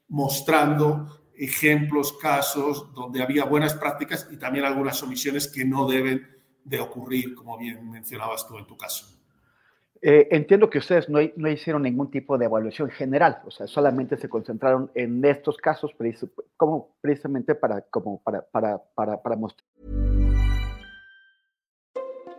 mostrando 0.10 1.23
ejemplos, 1.44 2.14
casos 2.14 2.94
donde 2.94 3.22
había 3.22 3.46
buenas 3.46 3.74
prácticas 3.74 4.28
y 4.32 4.38
también 4.38 4.66
algunas 4.66 5.02
omisiones 5.04 5.48
que 5.48 5.66
no 5.66 5.88
deben 5.88 6.28
de 6.64 6.80
ocurrir, 6.80 7.36
como 7.36 7.58
bien 7.58 7.90
mencionabas 7.90 8.48
tú 8.48 8.58
en 8.58 8.66
tu 8.66 8.78
caso. 8.78 9.06
Eh, 10.02 10.28
entiendo 10.32 10.70
que 10.70 10.80
ustedes 10.80 11.08
no, 11.08 11.20
no, 11.38 11.50
hicieron 11.50 11.84
ningún 11.84 12.12
tipo 12.12 12.38
de 12.38 12.46
evaluación 12.46 12.90
general, 12.90 13.42
o 13.46 13.52
sea, 13.52 13.68
solamente 13.68 14.18
se 14.18 14.28
concentraron 14.28 14.92
en 14.96 15.24
estos 15.24 15.56
casos 15.58 15.92
como 16.58 16.98
precisamente 17.00 17.56
para, 17.56 17.82
como 17.84 18.22
para, 18.22 18.42
para, 18.42 18.82
para, 18.96 19.22
para 19.22 19.36
mostrar. 19.38 19.66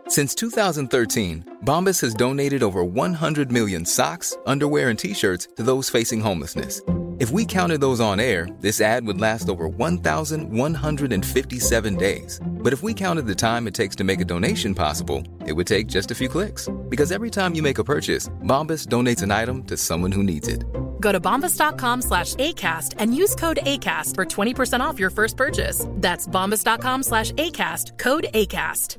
Since 0.07 0.35
2013, 0.35 1.43
Bombas 1.63 1.99
has 2.01 2.13
donated 2.13 2.61
over 2.61 2.85
100 2.85 3.51
million 3.51 3.83
socks, 3.85 4.37
underwear, 4.45 4.89
and 4.89 4.99
t-shirts 4.99 5.47
to 5.55 5.63
those 5.63 5.89
facing 5.89 6.21
homelessness. 6.21 6.83
If 7.17 7.31
we 7.31 7.45
counted 7.45 7.79
those 7.79 8.01
on 8.01 8.19
air, 8.19 8.45
this 8.59 8.81
ad 8.81 9.07
would 9.07 9.21
last 9.21 9.47
over 9.47 9.69
1,157 9.69 11.95
days. 11.95 12.41
But 12.45 12.73
if 12.73 12.83
we 12.83 12.93
counted 12.93 13.25
the 13.25 13.33
time 13.33 13.67
it 13.67 13.73
takes 13.73 13.95
to 13.95 14.03
make 14.03 14.19
a 14.19 14.25
donation 14.25 14.75
possible, 14.75 15.23
it 15.47 15.53
would 15.53 15.65
take 15.65 15.87
just 15.87 16.11
a 16.11 16.15
few 16.15 16.27
clicks. 16.27 16.67
Because 16.89 17.13
every 17.13 17.29
time 17.29 17.55
you 17.55 17.63
make 17.63 17.77
a 17.77 17.85
purchase, 17.85 18.27
Bombas 18.43 18.87
donates 18.87 19.23
an 19.23 19.31
item 19.31 19.63
to 19.63 19.77
someone 19.77 20.11
who 20.11 20.23
needs 20.23 20.49
it. 20.49 20.65
Go 20.99 21.13
to 21.13 21.21
bombas.com 21.21 22.01
slash 22.01 22.35
ACAST 22.35 22.95
and 22.97 23.15
use 23.15 23.33
code 23.33 23.59
ACAST 23.61 24.13
for 24.13 24.25
20% 24.25 24.81
off 24.81 24.99
your 24.99 25.09
first 25.09 25.37
purchase. 25.37 25.85
That's 25.91 26.27
bombas.com 26.27 27.03
slash 27.03 27.31
ACAST, 27.31 27.97
code 27.97 28.27
ACAST. 28.33 28.97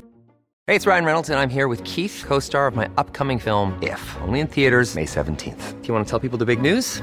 Hey, 0.66 0.74
it's 0.74 0.86
Ryan 0.86 1.04
Reynolds, 1.04 1.28
and 1.28 1.38
I'm 1.38 1.50
here 1.50 1.68
with 1.68 1.84
Keith, 1.84 2.24
co 2.26 2.38
star 2.38 2.66
of 2.66 2.74
my 2.74 2.88
upcoming 2.96 3.38
film, 3.38 3.78
If, 3.82 4.16
only 4.22 4.40
in 4.40 4.46
theaters, 4.46 4.94
May 4.94 5.04
17th. 5.04 5.82
Do 5.82 5.86
you 5.86 5.92
want 5.92 6.06
to 6.06 6.10
tell 6.10 6.18
people 6.18 6.38
the 6.38 6.46
big 6.46 6.62
news? 6.62 7.02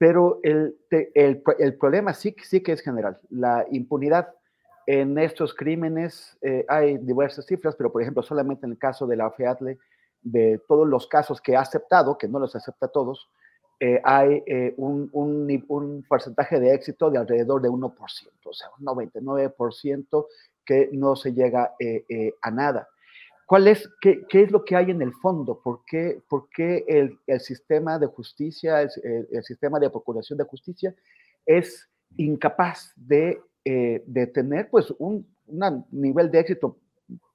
Pero 0.00 0.40
el, 0.42 0.78
el, 0.90 1.42
el, 1.58 1.74
problema 1.76 2.14
sí, 2.14 2.34
sí 2.42 2.62
que 2.62 2.72
es 2.72 2.80
general. 2.80 3.20
La 3.28 3.66
impunidad 3.70 4.30
en 4.86 5.18
estos 5.18 5.52
crímenes, 5.52 6.38
eh, 6.40 6.64
hay 6.68 6.96
diversas 6.96 7.44
cifras, 7.44 7.76
pero 7.76 7.92
por 7.92 8.00
ejemplo, 8.00 8.22
solamente 8.22 8.64
en 8.64 8.72
el 8.72 8.78
caso 8.78 9.06
de 9.06 9.16
la 9.16 9.30
FEATLE, 9.30 9.78
de 10.22 10.58
todos 10.66 10.88
los 10.88 11.06
casos 11.06 11.42
que 11.42 11.54
ha 11.54 11.60
aceptado, 11.60 12.16
que 12.16 12.28
no 12.28 12.38
los 12.38 12.56
acepta 12.56 12.88
todos, 12.88 13.28
eh, 13.78 14.00
hay 14.02 14.42
eh, 14.46 14.72
un, 14.78 15.10
un, 15.12 15.64
un, 15.68 16.02
porcentaje 16.08 16.58
de 16.58 16.72
éxito 16.72 17.10
de 17.10 17.18
alrededor 17.18 17.60
de 17.60 17.68
1%, 17.68 17.92
o 18.46 18.52
sea, 18.54 18.70
un 18.78 18.86
99% 18.86 20.26
que 20.64 20.88
no 20.94 21.14
se 21.14 21.34
llega 21.34 21.74
a 22.40 22.50
nada. 22.50 22.88
¿Cuál 23.50 23.66
es, 23.66 23.90
qué, 24.00 24.22
qué, 24.28 24.42
es 24.44 24.52
lo 24.52 24.64
que 24.64 24.76
hay 24.76 24.92
en 24.92 25.02
el 25.02 25.12
fondo? 25.12 25.60
¿Por 25.60 25.84
qué, 25.84 26.22
por 26.28 26.48
qué 26.50 26.84
el, 26.86 27.18
el, 27.26 27.40
sistema 27.40 27.98
de 27.98 28.06
justicia, 28.06 28.80
el, 28.80 29.42
sistema 29.42 29.80
de 29.80 29.90
procuración 29.90 30.38
de 30.38 30.44
justicia 30.44 30.94
es 31.44 31.88
incapaz 32.16 32.92
de, 32.94 33.40
eh, 33.64 34.04
de 34.06 34.26
tener 34.28 34.70
pues 34.70 34.94
un, 35.00 35.26
un, 35.48 35.84
nivel 35.90 36.30
de 36.30 36.38
éxito 36.38 36.78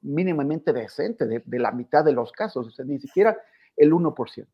mínimamente 0.03 0.71
decente 0.71 1.25
de, 1.25 1.43
de, 1.45 1.59
la 1.59 1.73
mitad 1.73 2.05
de 2.05 2.13
los 2.13 2.31
casos, 2.31 2.65
o 2.65 2.71
sea, 2.71 2.85
ni 2.85 2.97
siquiera 2.97 3.37
el 3.75 3.91
1%? 3.91 4.47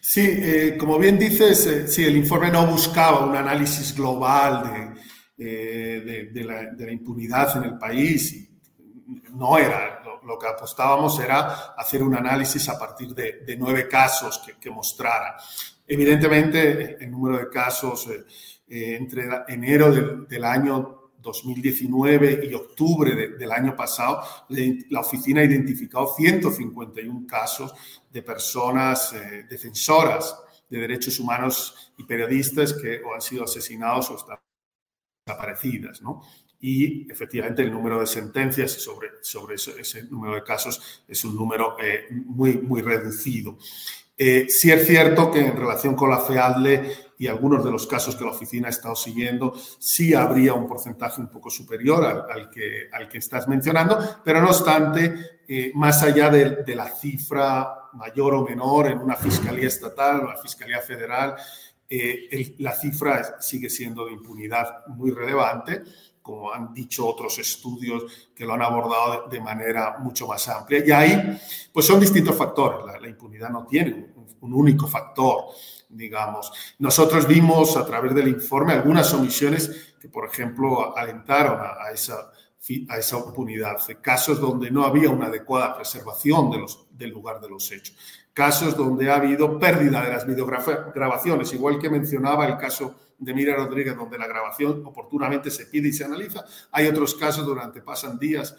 Sí, 0.00 0.26
eh, 0.26 0.76
como 0.80 0.98
bien 0.98 1.16
dices, 1.16 1.64
eh, 1.68 1.86
sí, 1.86 2.04
el 2.04 2.16
informe 2.16 2.50
no 2.50 2.66
buscaba 2.66 3.24
un 3.24 3.36
análisis 3.36 3.94
global 3.96 4.96
de, 5.36 6.00
eh, 6.00 6.30
de, 6.32 6.42
la, 6.44 6.90
impunidad 6.90 7.56
en 7.56 7.70
el 7.70 7.78
país. 7.78 8.48
No 9.32 9.58
era, 9.58 10.02
lo, 10.24 10.38
que 10.38 10.46
apostábamos 10.46 11.18
era 11.20 11.74
hacer 11.76 12.02
un 12.02 12.14
análisis 12.14 12.68
a 12.68 12.78
partir 12.78 13.14
de, 13.14 13.56
nueve 13.58 13.88
casos 13.88 14.42
que, 14.60 14.70
mostrara. 14.70 15.36
Evidentemente, 15.86 16.96
el 17.02 17.10
número 17.10 17.38
de 17.38 17.48
casos 17.48 18.08
eh, 18.08 18.96
entre 18.96 19.28
enero 19.48 19.92
del, 19.92 20.44
año 20.44 21.10
2019 21.18 22.48
y 22.50 22.54
octubre 22.54 23.14
de, 23.14 23.28
del 23.36 23.52
año 23.52 23.76
pasado, 23.76 24.22
la 24.48 25.00
oficina 25.00 25.40
ha 25.40 25.44
identificado 25.44 26.14
151 26.14 27.26
casos 27.26 27.74
de 28.10 28.22
personas 28.22 29.12
eh, 29.12 29.46
defensoras 29.48 30.36
de 30.68 30.78
derechos 30.78 31.20
humanos 31.20 31.92
y 31.98 32.04
periodistas 32.04 32.72
que 32.72 33.02
o 33.02 33.14
han 33.14 33.20
sido 33.20 33.44
asesinados 33.44 34.10
o 34.10 34.16
están 34.16 34.38
desaparecidas, 35.26 36.00
¿no? 36.02 36.22
Y 36.62 37.10
efectivamente 37.10 37.62
el 37.62 37.72
número 37.72 38.00
de 38.00 38.06
sentencias 38.06 38.70
sobre, 38.70 39.08
sobre 39.20 39.56
ese, 39.56 40.04
número 40.04 40.36
de 40.36 40.44
casos 40.44 41.02
es 41.06 41.24
un 41.24 41.34
número 41.34 41.76
eh, 41.82 42.06
muy, 42.10 42.58
muy 42.58 42.80
reducido. 42.80 43.58
Eh, 44.16 44.46
sí 44.48 44.70
es 44.70 44.86
cierto 44.86 45.30
que 45.32 45.40
en 45.40 45.56
relación 45.56 45.96
con 45.96 46.08
la 46.08 46.20
FEADLE 46.20 47.12
y 47.18 47.26
algunos 47.26 47.64
de 47.64 47.72
los 47.72 47.88
casos 47.88 48.14
que 48.14 48.24
la 48.24 48.30
oficina 48.30 48.68
ha 48.68 48.70
estado 48.70 48.94
siguiendo, 48.94 49.52
sí 49.78 50.14
habría 50.14 50.54
un 50.54 50.68
porcentaje 50.68 51.20
un 51.20 51.28
poco 51.28 51.50
superior 51.50 52.26
al, 52.30 52.50
que, 52.50 52.88
al 52.92 53.08
que 53.08 53.18
estás 53.18 53.48
mencionando, 53.48 53.98
pero 54.24 54.40
no 54.40 54.48
obstante, 54.48 55.40
eh, 55.48 55.72
más 55.74 56.02
allá 56.02 56.30
de, 56.30 56.74
la 56.74 56.88
cifra 56.88 57.90
mayor 57.94 58.34
o 58.34 58.44
menor 58.44 58.88
en 58.88 58.98
una 58.98 59.16
fiscalía 59.16 59.66
estatal 59.66 60.20
o 60.20 60.24
una 60.24 60.36
fiscalía 60.36 60.80
federal, 60.80 61.34
eh, 61.88 62.54
la 62.58 62.72
cifra 62.72 63.40
sigue 63.40 63.70
siendo 63.70 64.06
de 64.06 64.12
impunidad 64.12 64.86
muy 64.86 65.10
relevante 65.10 65.82
como 66.22 66.52
han 66.52 66.72
dicho 66.72 67.06
otros 67.06 67.38
estudios 67.38 68.30
que 68.34 68.44
lo 68.44 68.54
han 68.54 68.62
abordado 68.62 69.28
de, 69.28 69.40
manera 69.40 69.98
mucho 69.98 70.26
más 70.26 70.48
amplia. 70.48 70.82
Y 70.86 70.90
ahí, 70.92 71.38
pues 71.72 71.84
son 71.86 72.00
distintos 72.00 72.36
factores. 72.36 73.00
La, 73.00 73.08
impunidad 73.08 73.50
no 73.50 73.66
tiene 73.66 74.12
un, 74.40 74.54
único 74.54 74.86
factor, 74.86 75.44
digamos. 75.88 76.52
Nosotros 76.78 77.26
vimos 77.26 77.76
a 77.76 77.84
través 77.84 78.14
del 78.14 78.28
informe 78.28 78.72
algunas 78.72 79.12
omisiones 79.12 79.94
que, 80.00 80.08
por 80.08 80.26
ejemplo, 80.26 80.96
alentaron 80.96 81.60
a 81.60 81.90
esa 81.92 82.30
a 82.88 82.98
esa 82.98 83.18
impunidad, 83.18 83.78
casos 84.00 84.40
donde 84.40 84.70
no 84.70 84.84
había 84.84 85.10
una 85.10 85.26
adecuada 85.26 85.74
preservación 85.74 86.50
de 86.50 86.58
los, 86.58 86.86
del 86.90 87.10
lugar 87.10 87.40
de 87.40 87.48
los 87.48 87.70
hechos, 87.72 87.96
casos 88.32 88.76
donde 88.76 89.10
ha 89.10 89.16
habido 89.16 89.58
pérdida 89.58 90.04
de 90.04 90.10
las 90.10 90.26
videograbaciones, 90.26 91.52
igual 91.52 91.78
que 91.80 91.90
mencionaba 91.90 92.46
el 92.46 92.56
caso 92.56 92.94
de 93.18 93.34
Mira 93.34 93.56
Rodríguez, 93.56 93.96
donde 93.96 94.18
la 94.18 94.28
grabación 94.28 94.84
oportunamente 94.86 95.50
se 95.50 95.66
pide 95.66 95.88
y 95.88 95.92
se 95.92 96.04
analiza. 96.04 96.44
Hay 96.70 96.86
otros 96.86 97.14
casos 97.14 97.46
donde 97.46 97.82
pasan 97.82 98.18
días 98.18 98.56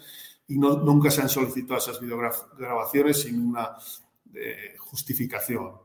y 0.48 0.58
no, 0.58 0.76
nunca 0.76 1.10
se 1.10 1.22
han 1.22 1.28
solicitado 1.28 1.78
esas 1.78 2.00
videograbaciones 2.00 3.22
sin 3.22 3.40
una 3.40 3.76
eh, 4.34 4.74
justificación. 4.78 5.83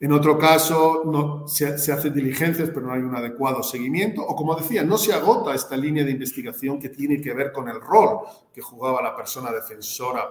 En 0.00 0.12
otro 0.12 0.38
caso, 0.38 1.46
se, 1.46 1.66
hacen 1.66 2.14
diligencias, 2.14 2.70
pero 2.70 2.86
no 2.86 2.94
hay 2.94 3.02
un 3.02 3.14
adecuado 3.14 3.62
seguimiento. 3.62 4.22
O 4.22 4.34
como 4.34 4.54
decía, 4.54 4.82
no 4.82 4.96
se 4.96 5.12
agota 5.12 5.54
esta 5.54 5.76
línea 5.76 6.04
de 6.04 6.12
investigación 6.12 6.78
que 6.78 6.88
tiene 6.88 7.20
que 7.20 7.34
ver 7.34 7.52
con 7.52 7.68
el 7.68 7.80
rol 7.80 8.20
que 8.52 8.62
jugaba 8.62 9.02
la 9.02 9.14
persona 9.14 9.52
defensora 9.52 10.26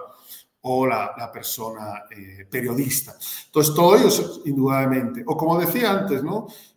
o 0.62 0.86
la, 0.86 1.30
persona 1.32 2.04
eh, 2.10 2.46
periodista. 2.50 3.14
Entonces, 3.46 3.72
todo 3.72 3.96
ello 3.96 4.10
indudablemente. 4.44 5.22
O 5.24 5.36
como 5.36 5.58
decía 5.58 5.92
antes. 5.92 6.20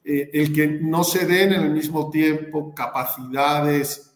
Eh, 0.03 0.29
el 0.33 0.53
que 0.53 0.67
no 0.67 1.03
se 1.03 1.25
den 1.25 1.53
en 1.53 1.61
el 1.61 1.71
mismo 1.71 2.11
tiempo 2.11 2.75
capacidades, 2.75 4.13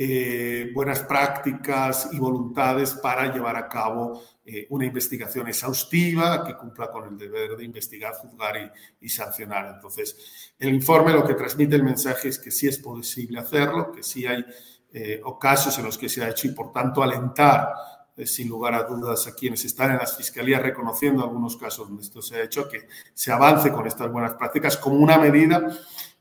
eh, 0.00 0.70
buenas 0.74 1.00
prácticas 1.00 2.10
y 2.12 2.18
voluntades 2.18 2.94
para 2.94 3.32
llevar 3.32 3.56
a 3.56 3.68
cabo 3.68 4.22
eh, 4.50 4.66
una 4.70 4.86
investigación 4.86 5.46
exhaustiva 5.46 6.42
que 6.42 6.56
cumpla 6.56 6.90
con 6.90 7.06
el 7.06 7.18
deber 7.18 7.54
de 7.54 7.64
investigar, 7.64 8.14
juzgar 8.14 8.56
y, 8.56 9.04
y, 9.04 9.08
sancionar. 9.10 9.74
Entonces, 9.74 10.54
el 10.58 10.72
informe 10.72 11.12
lo 11.12 11.26
que 11.26 11.34
transmite 11.34 11.76
el 11.76 11.82
mensaje 11.82 12.28
es 12.28 12.38
que 12.38 12.50
sí 12.50 12.66
es 12.66 12.78
posible 12.78 13.40
hacerlo, 13.40 13.92
que 13.92 14.02
sí 14.02 14.26
hay 14.26 14.42
eh, 14.90 15.20
casos 15.38 15.78
en 15.78 15.84
los 15.84 15.98
que 15.98 16.08
se 16.08 16.24
ha 16.24 16.30
hecho 16.30 16.48
y 16.48 16.52
por 16.52 16.72
tanto 16.72 17.02
alentar 17.02 17.68
eh, 18.16 18.26
sin 18.26 18.48
lugar 18.48 18.72
a 18.72 18.84
dudas 18.84 19.26
a 19.26 19.34
quienes 19.34 19.62
están 19.66 19.90
en 19.90 19.98
las 19.98 20.16
fiscalías 20.16 20.62
reconociendo 20.62 21.22
algunos 21.22 21.58
casos 21.58 21.86
donde 21.86 22.04
esto 22.04 22.22
se 22.22 22.36
ha 22.36 22.44
hecho, 22.44 22.70
que 22.70 22.88
se 23.12 23.30
avance 23.30 23.70
con 23.70 23.86
estas 23.86 24.10
buenas 24.10 24.32
prácticas 24.32 24.78
como 24.78 24.96
una 24.96 25.18
medida 25.18 25.68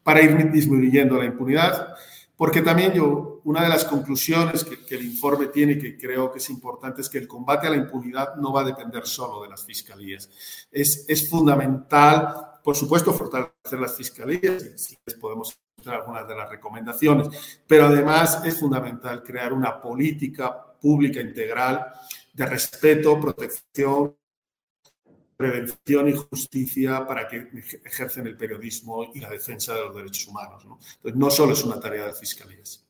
para 0.04 0.22
ir 0.22 0.52
disminuyendo 0.52 1.18
la 1.18 1.24
impunidad. 1.24 1.96
Porque 2.36 2.62
también 2.62 2.92
yo, 2.92 3.37
una 3.48 3.64
de 3.64 3.70
las 3.70 3.86
conclusiones 3.86 4.66
que, 4.66 4.84
que, 4.84 4.96
el 4.96 5.06
informe 5.06 5.48
tiene, 5.48 5.80
que 5.80 5.98
creo 5.98 6.30
que 6.30 6.40
es 6.40 6.50
importante, 6.50 7.00
es 7.00 7.08
que 7.08 7.18
el 7.18 7.30
combate 7.30 7.68
a 7.68 7.70
la 7.70 7.78
impunidad 7.78 8.36
no 8.36 8.52
va 8.52 8.60
a 8.60 8.66
depender 8.66 9.08
solo 9.08 9.42
de 9.42 9.48
las 9.48 9.64
fiscalías. 9.64 10.30
Es, 10.70 11.06
es 11.08 11.30
fundamental, 11.30 12.60
por 12.62 12.76
supuesto, 12.76 13.14
fortalecer 13.14 13.80
las 13.80 13.96
fiscalías, 13.96 14.66
si 14.76 14.98
les 15.06 15.16
podemos 15.16 15.58
mostrar 15.78 16.02
algunas 16.02 16.28
de 16.28 16.36
las 16.36 16.50
recomendaciones, 16.50 17.62
pero 17.66 17.86
además 17.86 18.42
es 18.44 18.60
fundamental 18.60 19.24
crear 19.24 19.54
una 19.54 19.80
política 19.80 20.76
pública 20.82 21.22
integral 21.22 21.88
de 22.34 22.46
respeto, 22.46 23.18
protección, 23.18 24.14
prevención 25.38 26.10
y 26.10 26.18
justicia 26.18 27.08
para 27.08 27.30
que 27.30 27.48
ejercen 27.86 28.28
el 28.28 28.36
periodismo 28.36 29.10
y 29.14 29.22
la 29.22 29.30
defensa 29.30 29.74
de 29.74 29.86
los 29.86 29.96
derechos 29.96 30.28
humanos. 30.28 30.66
¿no? 30.66 30.80
Entonces, 30.98 31.16
no 31.16 31.32
solo 31.32 31.54
es 31.54 31.64
una 31.64 31.80
tarea 31.80 32.08
de 32.08 32.14
fiscalías. 32.14 32.84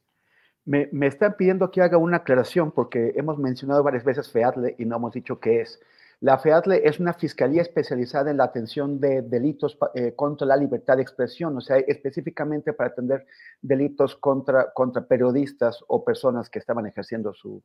Me, 0.67 1.07
están 1.07 1.37
pidiendo 1.37 1.71
que 1.71 1.81
haga 1.81 1.97
una 1.97 2.17
aclaración 2.17 2.71
porque 2.73 3.13
hemos 3.15 3.37
mencionado 3.37 3.83
varias 3.83 4.03
veces 4.03 4.29
FEADLE 4.29 4.75
y 4.77 4.83
no 4.83 4.97
hemos 4.97 5.13
dicho 5.13 5.39
qué 5.39 5.61
es. 5.61 5.79
La 6.19 6.37
FEADLE 6.37 6.85
es 6.85 6.99
una 6.99 7.13
fiscalía 7.13 7.61
especializada 7.61 8.31
en 8.31 8.35
la 8.35 8.43
atención 8.43 8.99
de 8.99 9.21
delitos 9.21 9.77
eh, 9.95 10.11
contra 10.13 10.45
la 10.45 10.57
libertad 10.57 10.97
de 10.97 11.03
expresión, 11.03 11.55
o 11.55 11.61
sea, 11.61 11.77
específicamente 11.77 12.73
para 12.73 12.89
atender 12.89 13.25
delitos 13.61 14.17
contra, 14.17 14.73
contra 14.73 15.07
periodistas 15.07 15.79
o 15.87 16.03
personas 16.03 16.49
que 16.49 16.59
estaban 16.59 16.85
ejerciendo 16.85 17.33
su, 17.33 17.63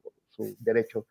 derecho 0.60 1.06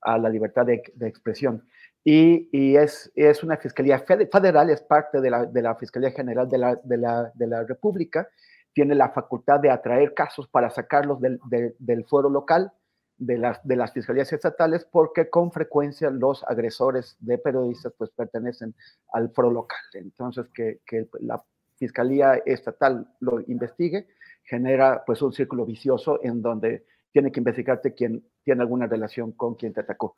a 0.00 0.18
la 0.18 0.28
libertad 0.28 0.66
de, 0.66 0.82
de 0.96 1.06
expresión. 1.06 1.64
Y, 2.02 2.48
y, 2.50 2.76
es, 2.76 3.12
es 3.14 3.44
una 3.44 3.56
fiscalía 3.56 4.00
federal, 4.00 4.70
es 4.70 4.80
parte 4.80 5.20
de 5.20 5.30
la, 5.30 5.44
de 5.44 5.62
la 5.62 5.76
Fiscalía 5.76 6.10
General 6.10 6.48
de 6.48 6.58
la, 6.58 6.74
de, 6.82 6.96
la, 6.96 7.30
de 7.34 7.46
la 7.46 7.62
República, 7.62 8.28
tiene 8.76 8.94
la 8.94 9.08
facultad 9.08 9.58
de 9.58 9.70
atraer 9.70 10.12
casos 10.12 10.48
para 10.48 10.68
sacarlos 10.68 11.18
del, 11.18 11.40
de, 11.48 11.74
del 11.78 12.04
fuero 12.04 12.28
local 12.28 12.70
de 13.16 13.38
las, 13.38 13.66
de 13.66 13.74
las 13.74 13.90
fiscalías 13.90 14.30
estatales 14.34 14.84
porque 14.84 15.30
con 15.30 15.50
frecuencia 15.50 16.10
los 16.10 16.44
agresores 16.44 17.16
de 17.18 17.38
periodistas 17.38 17.94
pues 17.96 18.10
pertenecen 18.10 18.74
al 19.14 19.30
foro 19.30 19.50
local. 19.50 19.80
Entonces, 19.94 20.44
que, 20.54 20.80
que 20.84 21.08
la 21.20 21.42
fiscalía 21.76 22.34
estatal 22.44 23.10
lo 23.20 23.40
investigue 23.46 24.08
genera 24.42 25.02
pues 25.06 25.22
un 25.22 25.32
círculo 25.32 25.64
vicioso 25.64 26.20
en 26.22 26.42
donde 26.42 26.84
tiene 27.12 27.32
que 27.32 27.40
investigarte 27.40 27.94
quien 27.94 28.28
tiene 28.44 28.60
alguna 28.60 28.86
relación 28.88 29.32
con 29.32 29.54
quien 29.54 29.72
te 29.72 29.80
atacó. 29.80 30.16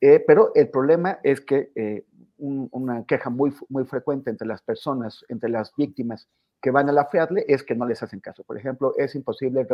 Eh, 0.00 0.24
pero 0.26 0.52
el 0.54 0.70
problema 0.70 1.20
es 1.22 1.42
que 1.42 1.70
eh, 1.74 2.06
un, 2.38 2.66
una 2.72 3.04
queja 3.04 3.28
muy, 3.28 3.52
muy 3.68 3.84
frecuente 3.84 4.30
entre 4.30 4.48
las 4.48 4.62
personas, 4.62 5.22
entre 5.28 5.50
las 5.50 5.70
víctimas 5.76 6.30
que 6.60 6.70
van 6.70 6.88
a 6.88 6.92
la 6.92 7.06
FEADLE 7.06 7.44
es 7.48 7.62
que 7.62 7.74
no 7.74 7.86
les 7.86 8.02
hacen 8.02 8.20
caso. 8.20 8.44
Por 8.44 8.58
ejemplo, 8.58 8.94
es 8.96 9.14
imposible 9.14 9.66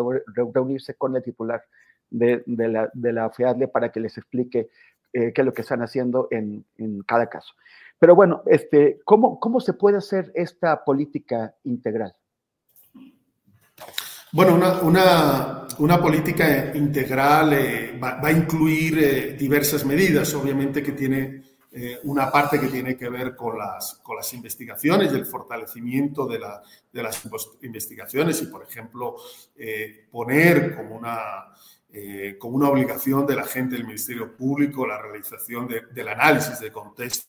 reunirse 0.53 0.95
con 0.95 1.17
el 1.17 1.23
titular 1.23 1.65
de, 2.11 2.43
la, 2.47 2.91
de 2.93 3.69
para 3.69 3.91
que 3.91 4.01
les 4.01 4.17
explique 4.17 4.71
eh, 5.13 5.33
qué 5.33 5.41
es 5.41 5.45
lo 5.45 5.53
que 5.53 5.63
están 5.63 5.83
haciendo 5.83 6.29
en, 6.31 6.65
cada 7.07 7.29
caso. 7.29 7.55
Pero 7.99 8.15
bueno, 8.15 8.43
este, 8.47 9.01
¿cómo, 9.05 9.41
¿cómo 9.41 9.61
se 9.61 9.73
puede 9.73 9.99
hacer 9.99 10.31
esta 10.35 10.85
política 10.85 11.55
integral? 11.65 12.15
Bueno, 14.33 14.55
una, 14.83 15.99
política 16.01 16.75
integral 16.75 17.53
eh, 17.55 17.99
va, 18.03 18.21
va, 18.21 18.29
a 18.29 18.33
incluir 18.33 18.99
eh, 18.99 19.33
diversas 19.33 19.85
medidas, 19.85 20.35
obviamente 20.35 20.83
que 20.83 20.93
tiene 20.93 21.56
eh, 21.77 22.01
una 22.05 22.31
parte 22.33 22.59
que 22.59 22.69
tiene 22.69 22.97
que 22.97 23.09
ver 23.09 23.37
con 23.37 23.59
las, 23.59 24.01
con 24.03 24.17
las 24.17 24.33
investigaciones 24.33 25.13
y 25.13 25.17
el 25.17 25.27
fortalecimiento 25.27 26.27
de, 26.27 26.39
la, 26.39 26.63
de 26.91 27.03
las 27.03 27.23
investigaciones 27.63 28.41
y, 28.43 28.47
por 28.47 28.63
ejemplo, 28.63 29.17
poner 30.11 30.75
como 30.75 30.97
una 30.97 31.47
eh, 31.99 32.37
como 32.39 32.57
una 32.57 32.69
obligación 32.69 33.27
de 33.27 33.37
la 33.37 33.45
gente 33.45 33.75
del 33.75 33.87
Ministerio 33.87 34.37
Público 34.37 34.87
la 34.87 35.01
realización 35.01 35.67
del 35.67 36.09
análisis 36.09 36.61
de 36.61 36.71
contexto. 36.71 37.27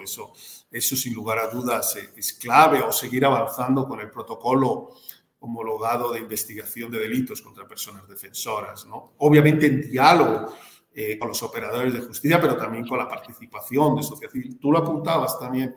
Eso, 0.00 0.32
eso 0.70 0.96
sin 0.96 1.12
lugar 1.14 1.40
a 1.40 1.48
dudas 1.48 1.96
es 2.16 2.34
clave 2.34 2.80
o 2.80 2.92
seguir 2.92 3.24
avanzando 3.24 3.88
con 3.88 4.00
el 4.00 4.12
protocolo 4.12 4.90
homologado 5.40 6.12
de 6.12 6.20
investigación 6.20 6.90
de 6.92 7.00
delitos 7.00 7.42
contra 7.42 7.66
personas 7.66 8.06
defensoras, 8.06 8.86
¿no? 8.86 9.14
Obviamente 9.18 9.66
en 9.66 9.90
diálogo 9.90 10.54
eh, 11.00 11.16
con 11.16 11.28
los 11.28 11.40
operadores 11.44 11.94
de 11.94 12.00
justicia, 12.00 12.40
pero 12.40 12.56
también 12.56 12.84
con 12.84 12.98
la 12.98 13.08
participación 13.08 13.94
de 13.94 14.02
sociedad 14.02 14.32
civil. 14.32 14.58
Tú 14.58 14.72
lo 14.72 14.78
apuntabas 14.78 15.38
también 15.38 15.76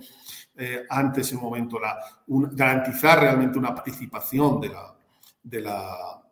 eh, 0.56 0.84
antes, 0.90 1.32
en 1.32 1.38
un 1.38 1.44
momento, 1.44 1.80
la, 1.80 1.96
garantizar 2.26 3.20
realmente 3.20 3.60
una 3.60 3.76
participación 3.76 4.60
de 4.60 4.70
la, 4.70 4.96
de 5.44 5.62
la, 5.62 6.24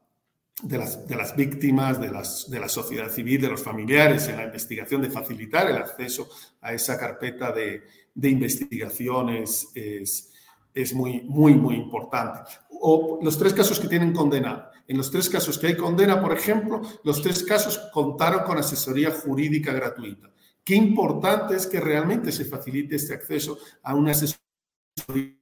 de 0.63 0.77
las, 0.79 1.07
de 1.07 1.15
las, 1.15 1.35
víctimas, 1.35 2.01
de, 2.01 2.09
las, 2.09 2.49
de 2.49 2.59
la 2.59 2.67
sociedad 2.67 3.11
civil, 3.11 3.39
de 3.39 3.49
los 3.49 3.61
familiares 3.61 4.27
en 4.27 4.37
la 4.37 4.45
investigación, 4.45 5.03
de 5.03 5.11
facilitar 5.11 5.69
el 5.69 5.77
acceso 5.77 6.27
a 6.59 6.73
esa 6.73 6.97
carpeta 6.97 7.51
de, 7.51 7.83
de 8.15 8.29
investigaciones 8.29 9.69
es, 9.75 10.33
es 10.73 10.95
muy, 10.95 11.21
muy, 11.21 11.53
muy 11.53 11.75
importante. 11.75 12.39
O 12.81 13.19
los 13.21 13.37
tres 13.37 13.53
casos 13.53 13.79
que 13.79 13.87
tienen 13.87 14.13
condena. 14.13 14.68
En 14.89 14.97
los 14.97 15.11
tres 15.11 15.29
casos 15.29 15.59
que 15.59 15.67
hay 15.67 15.77
condena, 15.77 16.19
por 16.19 16.35
ejemplo, 16.35 16.81
los 17.03 17.21
tres 17.21 17.43
casos 17.43 17.77
contaron 17.93 18.43
con 18.43 18.57
asesoría 18.57 19.11
jurídica 19.11 19.71
gratuita. 19.71 20.31
Qué 20.63 20.73
importante 20.73 21.55
es 21.55 21.67
que 21.67 21.79
realmente 21.79 22.31
se 22.31 22.43
facilite 22.43 22.95
este 22.95 23.13
acceso 23.13 23.59
a 23.83 23.93
una 23.93 24.13
asesoría, 24.13 25.37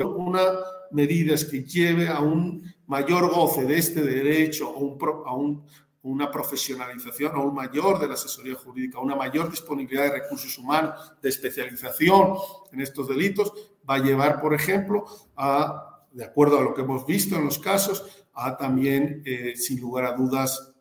una 0.00 0.42
medida 0.90 1.36
que 1.48 1.62
lleve 1.62 2.08
a 2.08 2.18
un 2.18 2.64
mayor 2.86 3.32
goce 3.32 3.64
de 3.64 3.78
este 3.78 4.02
derecho, 4.02 4.66
a, 4.74 4.78
un, 4.78 4.98
a 5.24 5.34
un, 5.36 5.64
una 6.02 6.28
profesionalización 6.28 7.30
aún 7.36 7.54
mayor 7.54 8.00
de 8.00 8.08
la 8.08 8.14
asesoría 8.14 8.56
jurídica, 8.56 8.98
una 8.98 9.14
mayor 9.14 9.52
disponibilidad 9.52 10.02
de 10.02 10.20
recursos 10.22 10.58
humanos, 10.58 11.12
de 11.22 11.28
especialización 11.28 12.38
en 12.72 12.80
estos 12.80 13.06
delitos, 13.06 13.52
va 13.88 13.94
a 13.94 13.98
llevar, 13.98 14.40
por 14.40 14.52
ejemplo, 14.52 15.04
a, 15.36 15.93
de 16.14 16.24
acuerdo 16.24 16.58
a 16.58 16.62
lo 16.62 16.72
que 16.72 16.82
hemos 16.82 17.04
visto 17.04 17.36
en 17.36 17.44
los 17.44 17.58
casos, 17.58 18.24
a 18.34 18.56
también, 18.56 19.22
eh, 19.26 19.54
sin 19.56 19.80
lugar 19.80 20.04
a 20.04 20.12
dudas, 20.12 20.72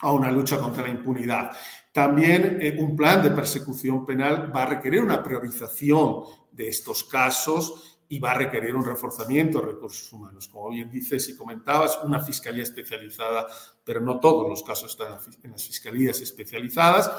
a 0.00 0.12
una 0.12 0.30
lucha 0.30 0.58
contra 0.58 0.82
la 0.82 0.90
impunidad. 0.90 1.50
También 1.92 2.58
eh, 2.60 2.76
un 2.78 2.94
plan 2.94 3.22
de 3.22 3.30
persecución 3.30 4.06
penal 4.06 4.54
va 4.54 4.62
a 4.62 4.66
requerir 4.66 5.02
una 5.02 5.22
priorización 5.22 6.24
de 6.52 6.68
estos 6.68 7.04
casos 7.04 8.00
y 8.08 8.18
va 8.18 8.32
a 8.32 8.34
requerir 8.34 8.74
un 8.74 8.84
reforzamiento 8.84 9.60
de 9.60 9.68
recursos 9.68 10.12
humanos. 10.12 10.48
Como 10.48 10.70
bien 10.70 10.90
dices 10.90 11.28
y 11.28 11.36
comentabas, 11.36 12.00
una 12.04 12.20
fiscalía 12.20 12.64
especializada, 12.64 13.46
pero 13.84 14.00
no 14.00 14.18
todos 14.18 14.48
los 14.48 14.62
casos 14.62 14.92
están 14.92 15.16
en 15.42 15.52
las 15.52 15.64
fiscalías 15.64 16.20
especializadas. 16.20 17.10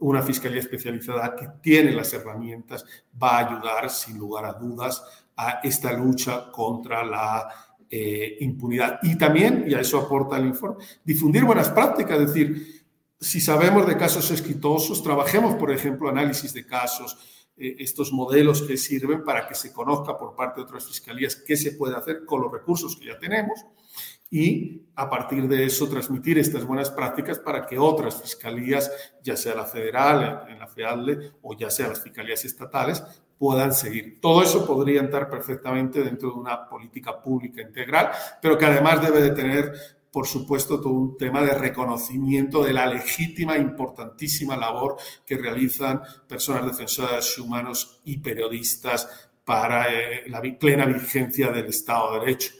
Una 0.00 0.22
fiscalía 0.22 0.60
especializada 0.60 1.36
que 1.36 1.48
tiene 1.62 1.92
las 1.92 2.12
herramientas 2.12 2.84
va 3.22 3.38
a 3.38 3.46
ayudar, 3.46 3.90
sin 3.90 4.18
lugar 4.18 4.46
a 4.46 4.54
dudas, 4.54 5.25
a 5.36 5.60
esta 5.62 5.92
lucha 5.92 6.50
contra 6.50 7.04
la 7.04 7.48
eh, 7.88 8.38
impunidad. 8.40 8.98
Y 9.02 9.16
también, 9.16 9.64
y 9.66 9.74
a 9.74 9.80
eso 9.80 9.98
aporta 9.98 10.36
el 10.36 10.46
informe, 10.46 10.84
difundir 11.04 11.44
buenas 11.44 11.68
prácticas, 11.70 12.20
es 12.20 12.34
decir, 12.34 12.84
si 13.20 13.40
sabemos 13.40 13.86
de 13.86 13.96
casos 13.96 14.30
exitosos, 14.30 15.02
trabajemos, 15.02 15.54
por 15.54 15.70
ejemplo, 15.70 16.08
análisis 16.08 16.52
de 16.52 16.66
casos, 16.66 17.16
eh, 17.56 17.76
estos 17.78 18.12
modelos 18.12 18.62
que 18.62 18.76
sirven 18.76 19.24
para 19.24 19.48
que 19.48 19.54
se 19.54 19.72
conozca 19.72 20.16
por 20.18 20.34
parte 20.34 20.60
de 20.60 20.64
otras 20.64 20.86
fiscalías 20.86 21.36
qué 21.36 21.56
se 21.56 21.72
puede 21.72 21.96
hacer 21.96 22.24
con 22.26 22.42
los 22.42 22.52
recursos 22.52 22.96
que 22.96 23.06
ya 23.06 23.18
tenemos 23.18 23.64
y 24.36 24.82
a 24.94 25.08
partir 25.08 25.48
de 25.48 25.64
eso 25.64 25.88
transmitir 25.88 26.38
estas 26.38 26.64
buenas 26.64 26.90
prácticas 26.90 27.38
para 27.38 27.66
que 27.66 27.78
otras 27.78 28.20
fiscalías, 28.20 28.90
ya 29.22 29.34
sea 29.34 29.54
la 29.54 29.64
federal, 29.64 30.46
en 30.48 30.58
la 30.58 30.66
FEADLE 30.66 31.32
o 31.42 31.54
ya 31.56 31.70
sea 31.70 31.88
las 31.88 32.02
fiscalías 32.02 32.44
estatales, 32.44 33.02
puedan 33.38 33.72
seguir. 33.72 34.20
Todo 34.20 34.42
eso 34.42 34.66
podría 34.66 35.00
entrar 35.00 35.30
perfectamente 35.30 36.02
dentro 36.02 36.30
de 36.30 36.36
una 36.36 36.68
política 36.68 37.20
pública 37.20 37.62
integral, 37.62 38.10
pero 38.42 38.58
que 38.58 38.66
además 38.66 39.00
debe 39.00 39.22
de 39.22 39.30
tener 39.30 39.72
por 40.10 40.26
supuesto, 40.26 40.80
todo 40.80 40.94
un 40.94 41.18
tema 41.18 41.42
de 41.42 41.52
reconocimiento 41.52 42.64
de 42.64 42.72
la 42.72 42.86
legítima, 42.86 43.58
importantísima 43.58 44.56
labor 44.56 44.96
que 45.26 45.36
realizan 45.36 46.00
personas 46.26 46.64
defensoras 46.64 47.36
de 47.36 47.42
humanos 47.42 48.00
y 48.02 48.16
periodistas 48.16 49.28
para 49.44 49.92
eh, 49.92 50.24
la 50.28 50.40
plena 50.58 50.86
vigencia 50.86 51.50
del 51.50 51.66
Estado 51.66 52.14
de 52.14 52.20
Derecho. 52.20 52.54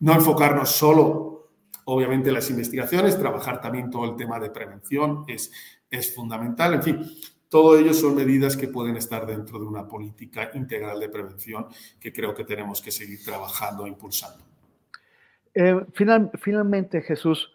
No 0.00 0.14
enfocarnos 0.14 0.70
solo, 0.70 1.50
obviamente, 1.84 2.28
en 2.28 2.34
las 2.34 2.50
investigaciones, 2.50 3.18
trabajar 3.18 3.60
también 3.60 3.90
todo 3.90 4.04
el 4.04 4.16
tema 4.16 4.38
de 4.38 4.50
prevención 4.50 5.24
es, 5.26 5.52
es 5.90 6.14
fundamental. 6.14 6.74
En 6.74 6.82
fin, 6.82 7.10
todo 7.48 7.78
ello 7.78 7.94
son 7.94 8.14
medidas 8.14 8.56
que 8.56 8.68
pueden 8.68 8.96
estar 8.96 9.26
dentro 9.26 9.58
de 9.58 9.64
una 9.64 9.88
política 9.88 10.50
integral 10.54 11.00
de 11.00 11.08
prevención 11.08 11.66
que 11.98 12.12
creo 12.12 12.34
que 12.34 12.44
tenemos 12.44 12.82
que 12.82 12.90
seguir 12.90 13.24
trabajando 13.24 13.86
e 13.86 13.88
impulsando. 13.88 14.44
Eh, 15.54 15.84
finalmente, 15.94 17.00
Jesús, 17.02 17.52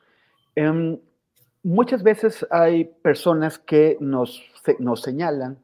em, 0.56 1.00
muchas 1.62 2.04
veces 2.04 2.46
hay 2.50 2.86
personas 2.86 3.60
que 3.60 3.98
nos, 4.00 4.44
nos 4.80 5.02
señalan 5.02 5.60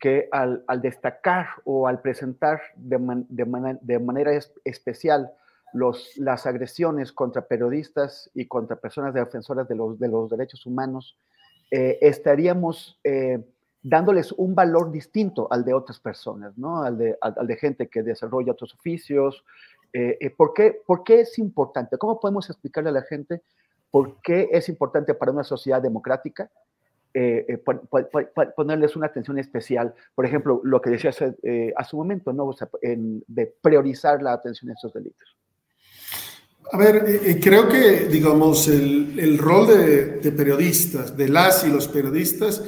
que 0.00 0.28
al, 0.32 0.64
destacar 0.80 1.48
o 1.64 1.86
al 1.86 2.00
presentar 2.00 2.60
de, 2.76 2.98
de, 3.28 3.98
manera 3.98 4.32
especial 4.64 5.30
los, 5.72 6.16
las 6.16 6.46
agresiones 6.46 7.12
contra 7.12 7.46
periodistas 7.46 8.30
y 8.34 8.46
contra 8.46 8.76
personas 8.76 9.14
defensoras 9.14 9.68
de 9.68 9.74
los, 9.74 9.98
de 9.98 10.08
los 10.08 10.30
derechos 10.30 10.64
humanos, 10.66 11.16
eh, 11.70 11.98
estaríamos 12.00 12.98
eh, 13.04 13.44
dándoles 13.82 14.32
un 14.32 14.54
valor 14.54 14.90
distinto 14.90 15.48
al 15.50 15.64
de 15.64 15.74
otras 15.74 16.00
personas, 16.00 16.54
al, 16.62 16.98
de, 16.98 17.18
al 17.20 17.46
de 17.46 17.56
gente 17.56 17.88
que 17.88 18.02
desarrolla 18.02 18.52
otros 18.52 18.74
oficios, 18.74 19.44
eh, 19.92 20.34
¿por, 20.36 20.52
qué, 20.54 20.80
¿Por 20.86 21.04
qué 21.04 21.20
es 21.20 21.38
importante? 21.38 21.96
¿Cómo 21.98 22.20
podemos 22.20 22.48
explicarle 22.50 22.90
a 22.90 22.92
la 22.92 23.02
gente 23.02 23.42
por 23.90 24.20
qué 24.20 24.48
es 24.52 24.68
importante 24.68 25.14
para 25.14 25.32
una 25.32 25.44
sociedad 25.44 25.80
democrática 25.80 26.50
ponerles 28.54 28.96
una 28.96 29.06
atención 29.06 29.38
especial? 29.38 29.94
Por 30.14 30.26
ejemplo, 30.26 30.60
lo 30.62 30.80
que 30.80 30.90
decía 30.90 31.10
hace, 31.10 31.34
hace 31.76 31.96
un 31.96 32.02
momento, 32.02 32.32
¿no? 32.32 32.54
de 32.82 33.54
priorizar 33.62 34.22
la 34.22 34.34
atención 34.34 34.70
a 34.70 34.74
estos 34.74 34.92
delitos. 34.92 35.36
A 36.70 36.76
ver, 36.76 37.40
creo 37.40 37.68
que, 37.68 38.06
digamos, 38.08 38.68
el, 38.68 39.18
el 39.18 39.38
rol 39.38 39.66
de, 39.68 40.06
de, 40.18 40.32
periodistas, 40.32 41.16
de 41.16 41.28
las 41.28 41.64
y 41.64 41.70
los 41.70 41.88
periodistas, 41.88 42.62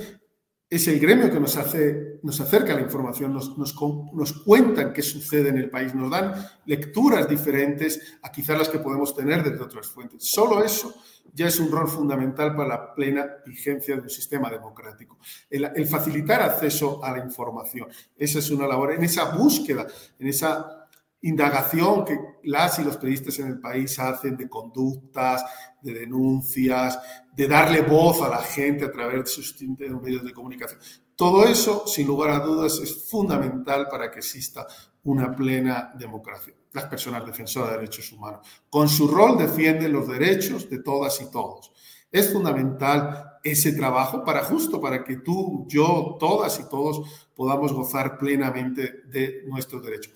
es 0.71 0.87
el 0.87 1.01
gremio 1.01 1.31
que 1.31 1.41
nos, 1.41 1.57
hace, 1.57 2.21
nos 2.23 2.41
acerca 2.41 2.75
la 2.75 2.81
información, 2.81 3.35
nos, 3.35 3.59
nos, 3.59 3.75
nos, 4.13 4.33
cuentan 4.45 4.93
qué 4.93 5.03
sucede 5.03 5.49
en 5.49 5.59
el 5.59 5.69
país, 5.69 5.95
nos 5.97 6.11
dan 6.11 6.33
lecturas 6.65 7.29
diferentes 7.29 8.19
a 8.23 8.31
quizás 8.31 8.57
las 8.57 8.69
que 8.69 8.79
podemos 8.79 9.15
tener 9.15 9.43
desde 9.43 9.63
otras 9.63 9.89
fuentes. 9.89 10.31
Solo 10.31 10.63
eso 10.63 10.95
ya 11.35 11.49
es 11.49 11.59
un 11.59 11.73
rol 11.73 11.89
fundamental 11.89 12.55
para 12.55 12.69
la 12.69 12.95
plena 12.95 13.29
vigencia 13.45 13.97
de 13.97 14.03
un 14.03 14.11
sistema 14.11 14.49
democrático. 14.49 15.19
El, 15.51 15.69
el 15.75 15.87
facilitar 15.89 16.41
acceso 16.41 17.05
a 17.05 17.17
la 17.17 17.25
información, 17.25 17.89
esa 18.17 18.39
es 18.39 18.51
una 18.51 18.69
labor, 18.69 18.93
en 18.93 19.03
esa 19.03 19.37
búsqueda, 19.37 19.89
en 20.21 20.29
esa 20.29 20.80
indagación 21.23 22.05
que 22.05 22.19
las 22.45 22.79
y 22.79 22.85
los 22.85 22.97
periodistas 22.97 23.39
en 23.39 23.49
el 23.49 23.61
país 23.61 23.99
hacen 23.99 24.37
de 24.37 24.49
conductas, 24.49 25.45
de 25.83 25.95
denuncias, 25.95 26.99
de 27.35 27.47
darle 27.47 27.83
voz 27.83 28.23
a 28.23 28.29
la 28.29 28.39
gente 28.39 28.85
a 28.85 28.93
través 28.93 29.21
de 29.21 29.27
sus 29.27 29.57
medios 30.03 30.25
de 30.25 30.33
comunicación. 30.33 30.81
Todo 31.15 31.45
eso, 31.45 31.87
sin 31.87 32.07
lugar 32.07 32.31
a 32.31 32.41
dudas, 32.41 32.79
es 32.83 33.09
fundamental 33.11 33.89
para 33.91 34.11
que 34.11 34.21
exista 34.21 34.67
una 35.05 35.35
plena 35.35 35.93
democracia. 35.99 36.55
Las 36.73 36.85
personas 36.85 37.27
defensoras 37.27 37.71
de 37.71 37.77
derechos 37.77 38.13
humanos, 38.13 38.47
con 38.71 38.89
su 38.89 39.09
rol, 39.09 39.37
defienden 39.37 39.93
los 39.93 40.09
derechos 40.09 40.71
de 40.71 40.79
todas 40.83 41.21
y 41.21 41.31
todos. 41.31 41.73
Es 42.11 42.33
fundamental 42.33 43.39
ese 43.43 43.73
trabajo 43.73 44.25
para 44.25 44.45
justo, 44.45 44.81
para 44.81 45.05
que 45.05 45.17
tú, 45.17 45.67
yo, 45.69 46.17
todas 46.19 46.59
y 46.59 46.69
todos 46.69 47.29
podamos 47.35 47.73
gozar 47.73 48.19
plenamente 48.19 49.03
de 49.07 49.45
nuestros 49.47 49.83
derechos. 49.83 50.13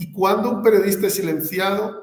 Y 0.00 0.12
cuando 0.12 0.50
un 0.50 0.62
periodista 0.62 1.08
es 1.08 1.14
silenciado, 1.16 2.02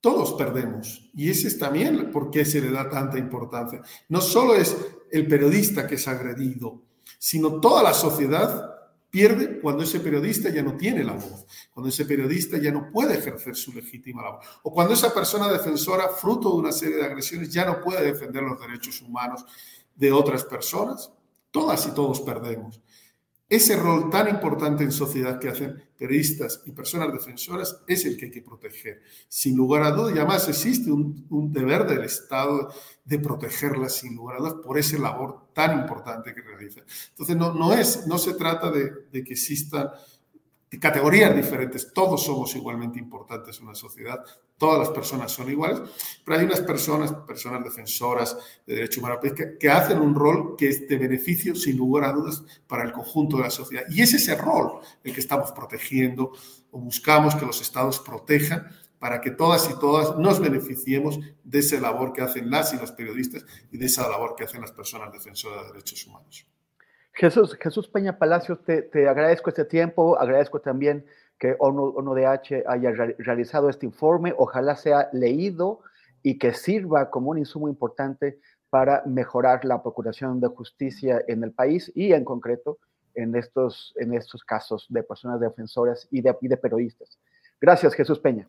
todos 0.00 0.34
perdemos. 0.34 1.10
Y 1.12 1.28
ese 1.28 1.48
es 1.48 1.58
también 1.58 2.12
por 2.12 2.30
qué 2.30 2.44
se 2.44 2.60
le 2.60 2.70
da 2.70 2.88
tanta 2.88 3.18
importancia. 3.18 3.82
No 4.08 4.20
solo 4.20 4.54
es 4.54 4.76
el 5.10 5.26
periodista 5.26 5.88
que 5.88 5.96
es 5.96 6.06
agredido, 6.06 6.82
sino 7.18 7.58
toda 7.60 7.82
la 7.82 7.92
sociedad 7.92 8.76
pierde 9.10 9.58
cuando 9.58 9.82
ese 9.82 9.98
periodista 9.98 10.50
ya 10.50 10.62
no 10.62 10.76
tiene 10.76 11.02
la 11.02 11.14
voz, 11.14 11.46
cuando 11.72 11.88
ese 11.88 12.04
periodista 12.04 12.58
ya 12.58 12.70
no 12.70 12.92
puede 12.92 13.18
ejercer 13.18 13.56
su 13.56 13.72
legítima 13.72 14.22
labor, 14.22 14.40
o 14.62 14.72
cuando 14.72 14.94
esa 14.94 15.12
persona 15.12 15.50
defensora, 15.50 16.10
fruto 16.10 16.50
de 16.50 16.58
una 16.58 16.70
serie 16.70 16.98
de 16.98 17.06
agresiones, 17.06 17.52
ya 17.52 17.64
no 17.64 17.80
puede 17.80 18.04
defender 18.04 18.44
los 18.44 18.60
derechos 18.60 19.02
humanos 19.02 19.44
de 19.96 20.12
otras 20.12 20.44
personas. 20.44 21.10
Todas 21.50 21.86
y 21.88 21.90
todos 21.90 22.20
perdemos. 22.20 22.80
Ese 23.48 23.76
rol 23.76 24.08
tan 24.10 24.28
importante 24.28 24.84
en 24.84 24.90
sociedad 24.90 25.38
que 25.38 25.48
hacen 25.48 25.82
periodistas 25.98 26.62
y 26.64 26.72
personas 26.72 27.12
defensoras 27.12 27.80
es 27.86 28.04
el 28.06 28.16
que 28.16 28.26
hay 28.26 28.30
que 28.30 28.42
proteger. 28.42 29.02
Sin 29.28 29.56
lugar 29.56 29.82
a 29.82 29.90
dudas, 29.90 30.14
y 30.14 30.18
además 30.18 30.48
existe 30.48 30.90
un, 30.90 31.52
deber 31.52 31.86
del 31.86 32.04
Estado 32.04 32.72
de 33.04 33.18
protegerlas 33.18 33.96
sin 33.96 34.16
lugar 34.16 34.36
a 34.36 34.40
dudas 34.40 34.54
por 34.64 34.78
esa 34.78 34.98
labor 34.98 35.48
tan 35.52 35.78
importante 35.80 36.34
que 36.34 36.40
realiza. 36.40 36.80
Entonces, 37.10 37.36
no, 37.36 37.52
no, 37.52 37.74
es, 37.74 38.06
no 38.06 38.18
se 38.18 38.34
trata 38.34 38.70
de, 38.70 38.90
de 39.12 39.22
que 39.22 39.34
existan 39.34 39.90
categorías 40.78 41.34
diferentes, 41.34 41.92
todos 41.92 42.24
somos 42.24 42.54
igualmente 42.56 42.98
importantes 42.98 43.58
en 43.58 43.66
una 43.66 43.74
sociedad, 43.74 44.24
todas 44.56 44.78
las 44.78 44.88
personas 44.90 45.32
son 45.32 45.50
iguales, 45.50 45.80
pero 46.24 46.38
hay 46.38 46.44
unas 46.44 46.60
personas, 46.60 47.12
personas 47.26 47.62
defensoras 47.64 48.36
de 48.66 48.74
derechos 48.76 48.98
humanos, 48.98 49.18
que, 49.22 49.58
que, 49.58 49.70
hacen 49.70 49.98
un 50.00 50.14
rol 50.14 50.56
que 50.56 50.68
es 50.68 50.88
de 50.88 50.96
beneficio, 50.96 51.54
sin 51.54 51.76
lugar 51.76 52.04
a 52.04 52.12
dudas, 52.12 52.44
para 52.66 52.84
el 52.84 52.92
conjunto 52.92 53.36
de 53.36 53.44
la 53.44 53.50
sociedad. 53.50 53.84
Y 53.90 54.02
es 54.02 54.14
ese 54.14 54.36
rol 54.36 54.80
el 55.02 55.12
que 55.12 55.20
estamos 55.20 55.52
protegiendo 55.52 56.32
o 56.70 56.78
buscamos 56.78 57.34
que 57.34 57.46
los 57.46 57.60
estados 57.60 58.00
protejan 58.00 58.68
para 58.98 59.20
que 59.20 59.30
todas 59.30 59.68
y 59.70 59.78
todas 59.78 60.16
nos 60.18 60.40
beneficiemos 60.40 61.20
de 61.42 61.58
esa 61.58 61.78
labor 61.78 62.14
que 62.14 62.22
hacen 62.22 62.50
las 62.50 62.72
y 62.72 62.78
los 62.78 62.90
periodistas 62.92 63.44
y 63.70 63.76
de 63.76 63.86
esa 63.86 64.08
labor 64.08 64.34
que 64.34 64.44
hacen 64.44 64.62
las 64.62 64.72
personas 64.72 65.12
defensoras 65.12 65.66
de 65.66 65.72
derechos 65.72 66.06
humanos. 66.06 66.46
Jesús, 67.14 67.56
Jesús 67.60 67.88
Peña 67.88 68.18
Palacios, 68.18 68.58
te, 68.64 69.08
agradezco 69.08 69.48
este 69.48 69.64
tiempo, 69.64 70.18
agradezco 70.18 70.60
también 70.60 71.06
que 71.38 71.54
ONU-DH 71.58 72.64
haya 72.66 72.90
realizado 73.18 73.70
este 73.70 73.86
informe, 73.86 74.34
ojalá 74.36 74.74
sea 74.74 75.08
leído 75.12 75.80
y 76.22 76.38
que 76.38 76.52
sirva 76.52 77.10
como 77.10 77.30
un 77.30 77.38
insumo 77.38 77.68
importante 77.68 78.40
para 78.68 79.04
mejorar 79.06 79.64
la 79.64 79.80
procuración 79.80 80.40
de 80.40 80.48
justicia 80.48 81.22
en 81.28 81.44
el 81.44 81.52
país 81.52 81.92
y 81.94 82.12
en 82.12 82.24
concreto 82.24 82.78
en 83.14 83.36
estos, 83.36 83.94
en 83.96 84.14
estos 84.14 84.42
casos 84.42 84.86
de 84.88 85.04
personas 85.04 85.38
defensoras 85.38 86.08
y 86.10 86.20
de, 86.20 86.36
y 86.40 86.48
de 86.48 86.56
periodistas. 86.56 87.20
Gracias, 87.60 87.94
Jesús 87.94 88.18
Peña. 88.18 88.48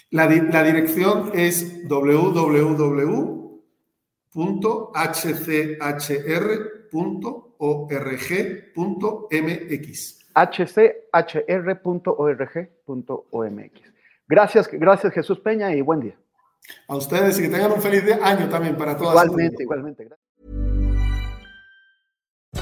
La, 0.10 0.28
la 0.28 0.63
dirección 0.63 1.30
es 1.34 1.88
www 1.88 3.42
hchr.org.mx. 4.33 5.39
hchr.org.mx. 11.13 11.83
Gracias, 14.27 14.67
gracias 14.71 15.13
Jesús 15.13 15.39
Peña 15.39 15.75
y 15.75 15.81
buen 15.81 15.99
día. 15.99 16.17
A 16.87 16.95
ustedes 16.95 17.37
y 17.39 17.43
que 17.43 17.49
tengan 17.49 17.73
un 17.73 17.81
feliz 17.81 18.03
año 18.21 18.49
también 18.49 18.75
para 18.77 18.97
todas. 18.97 19.25
Igualmente, 19.25 19.63
igualmente. 19.63 20.09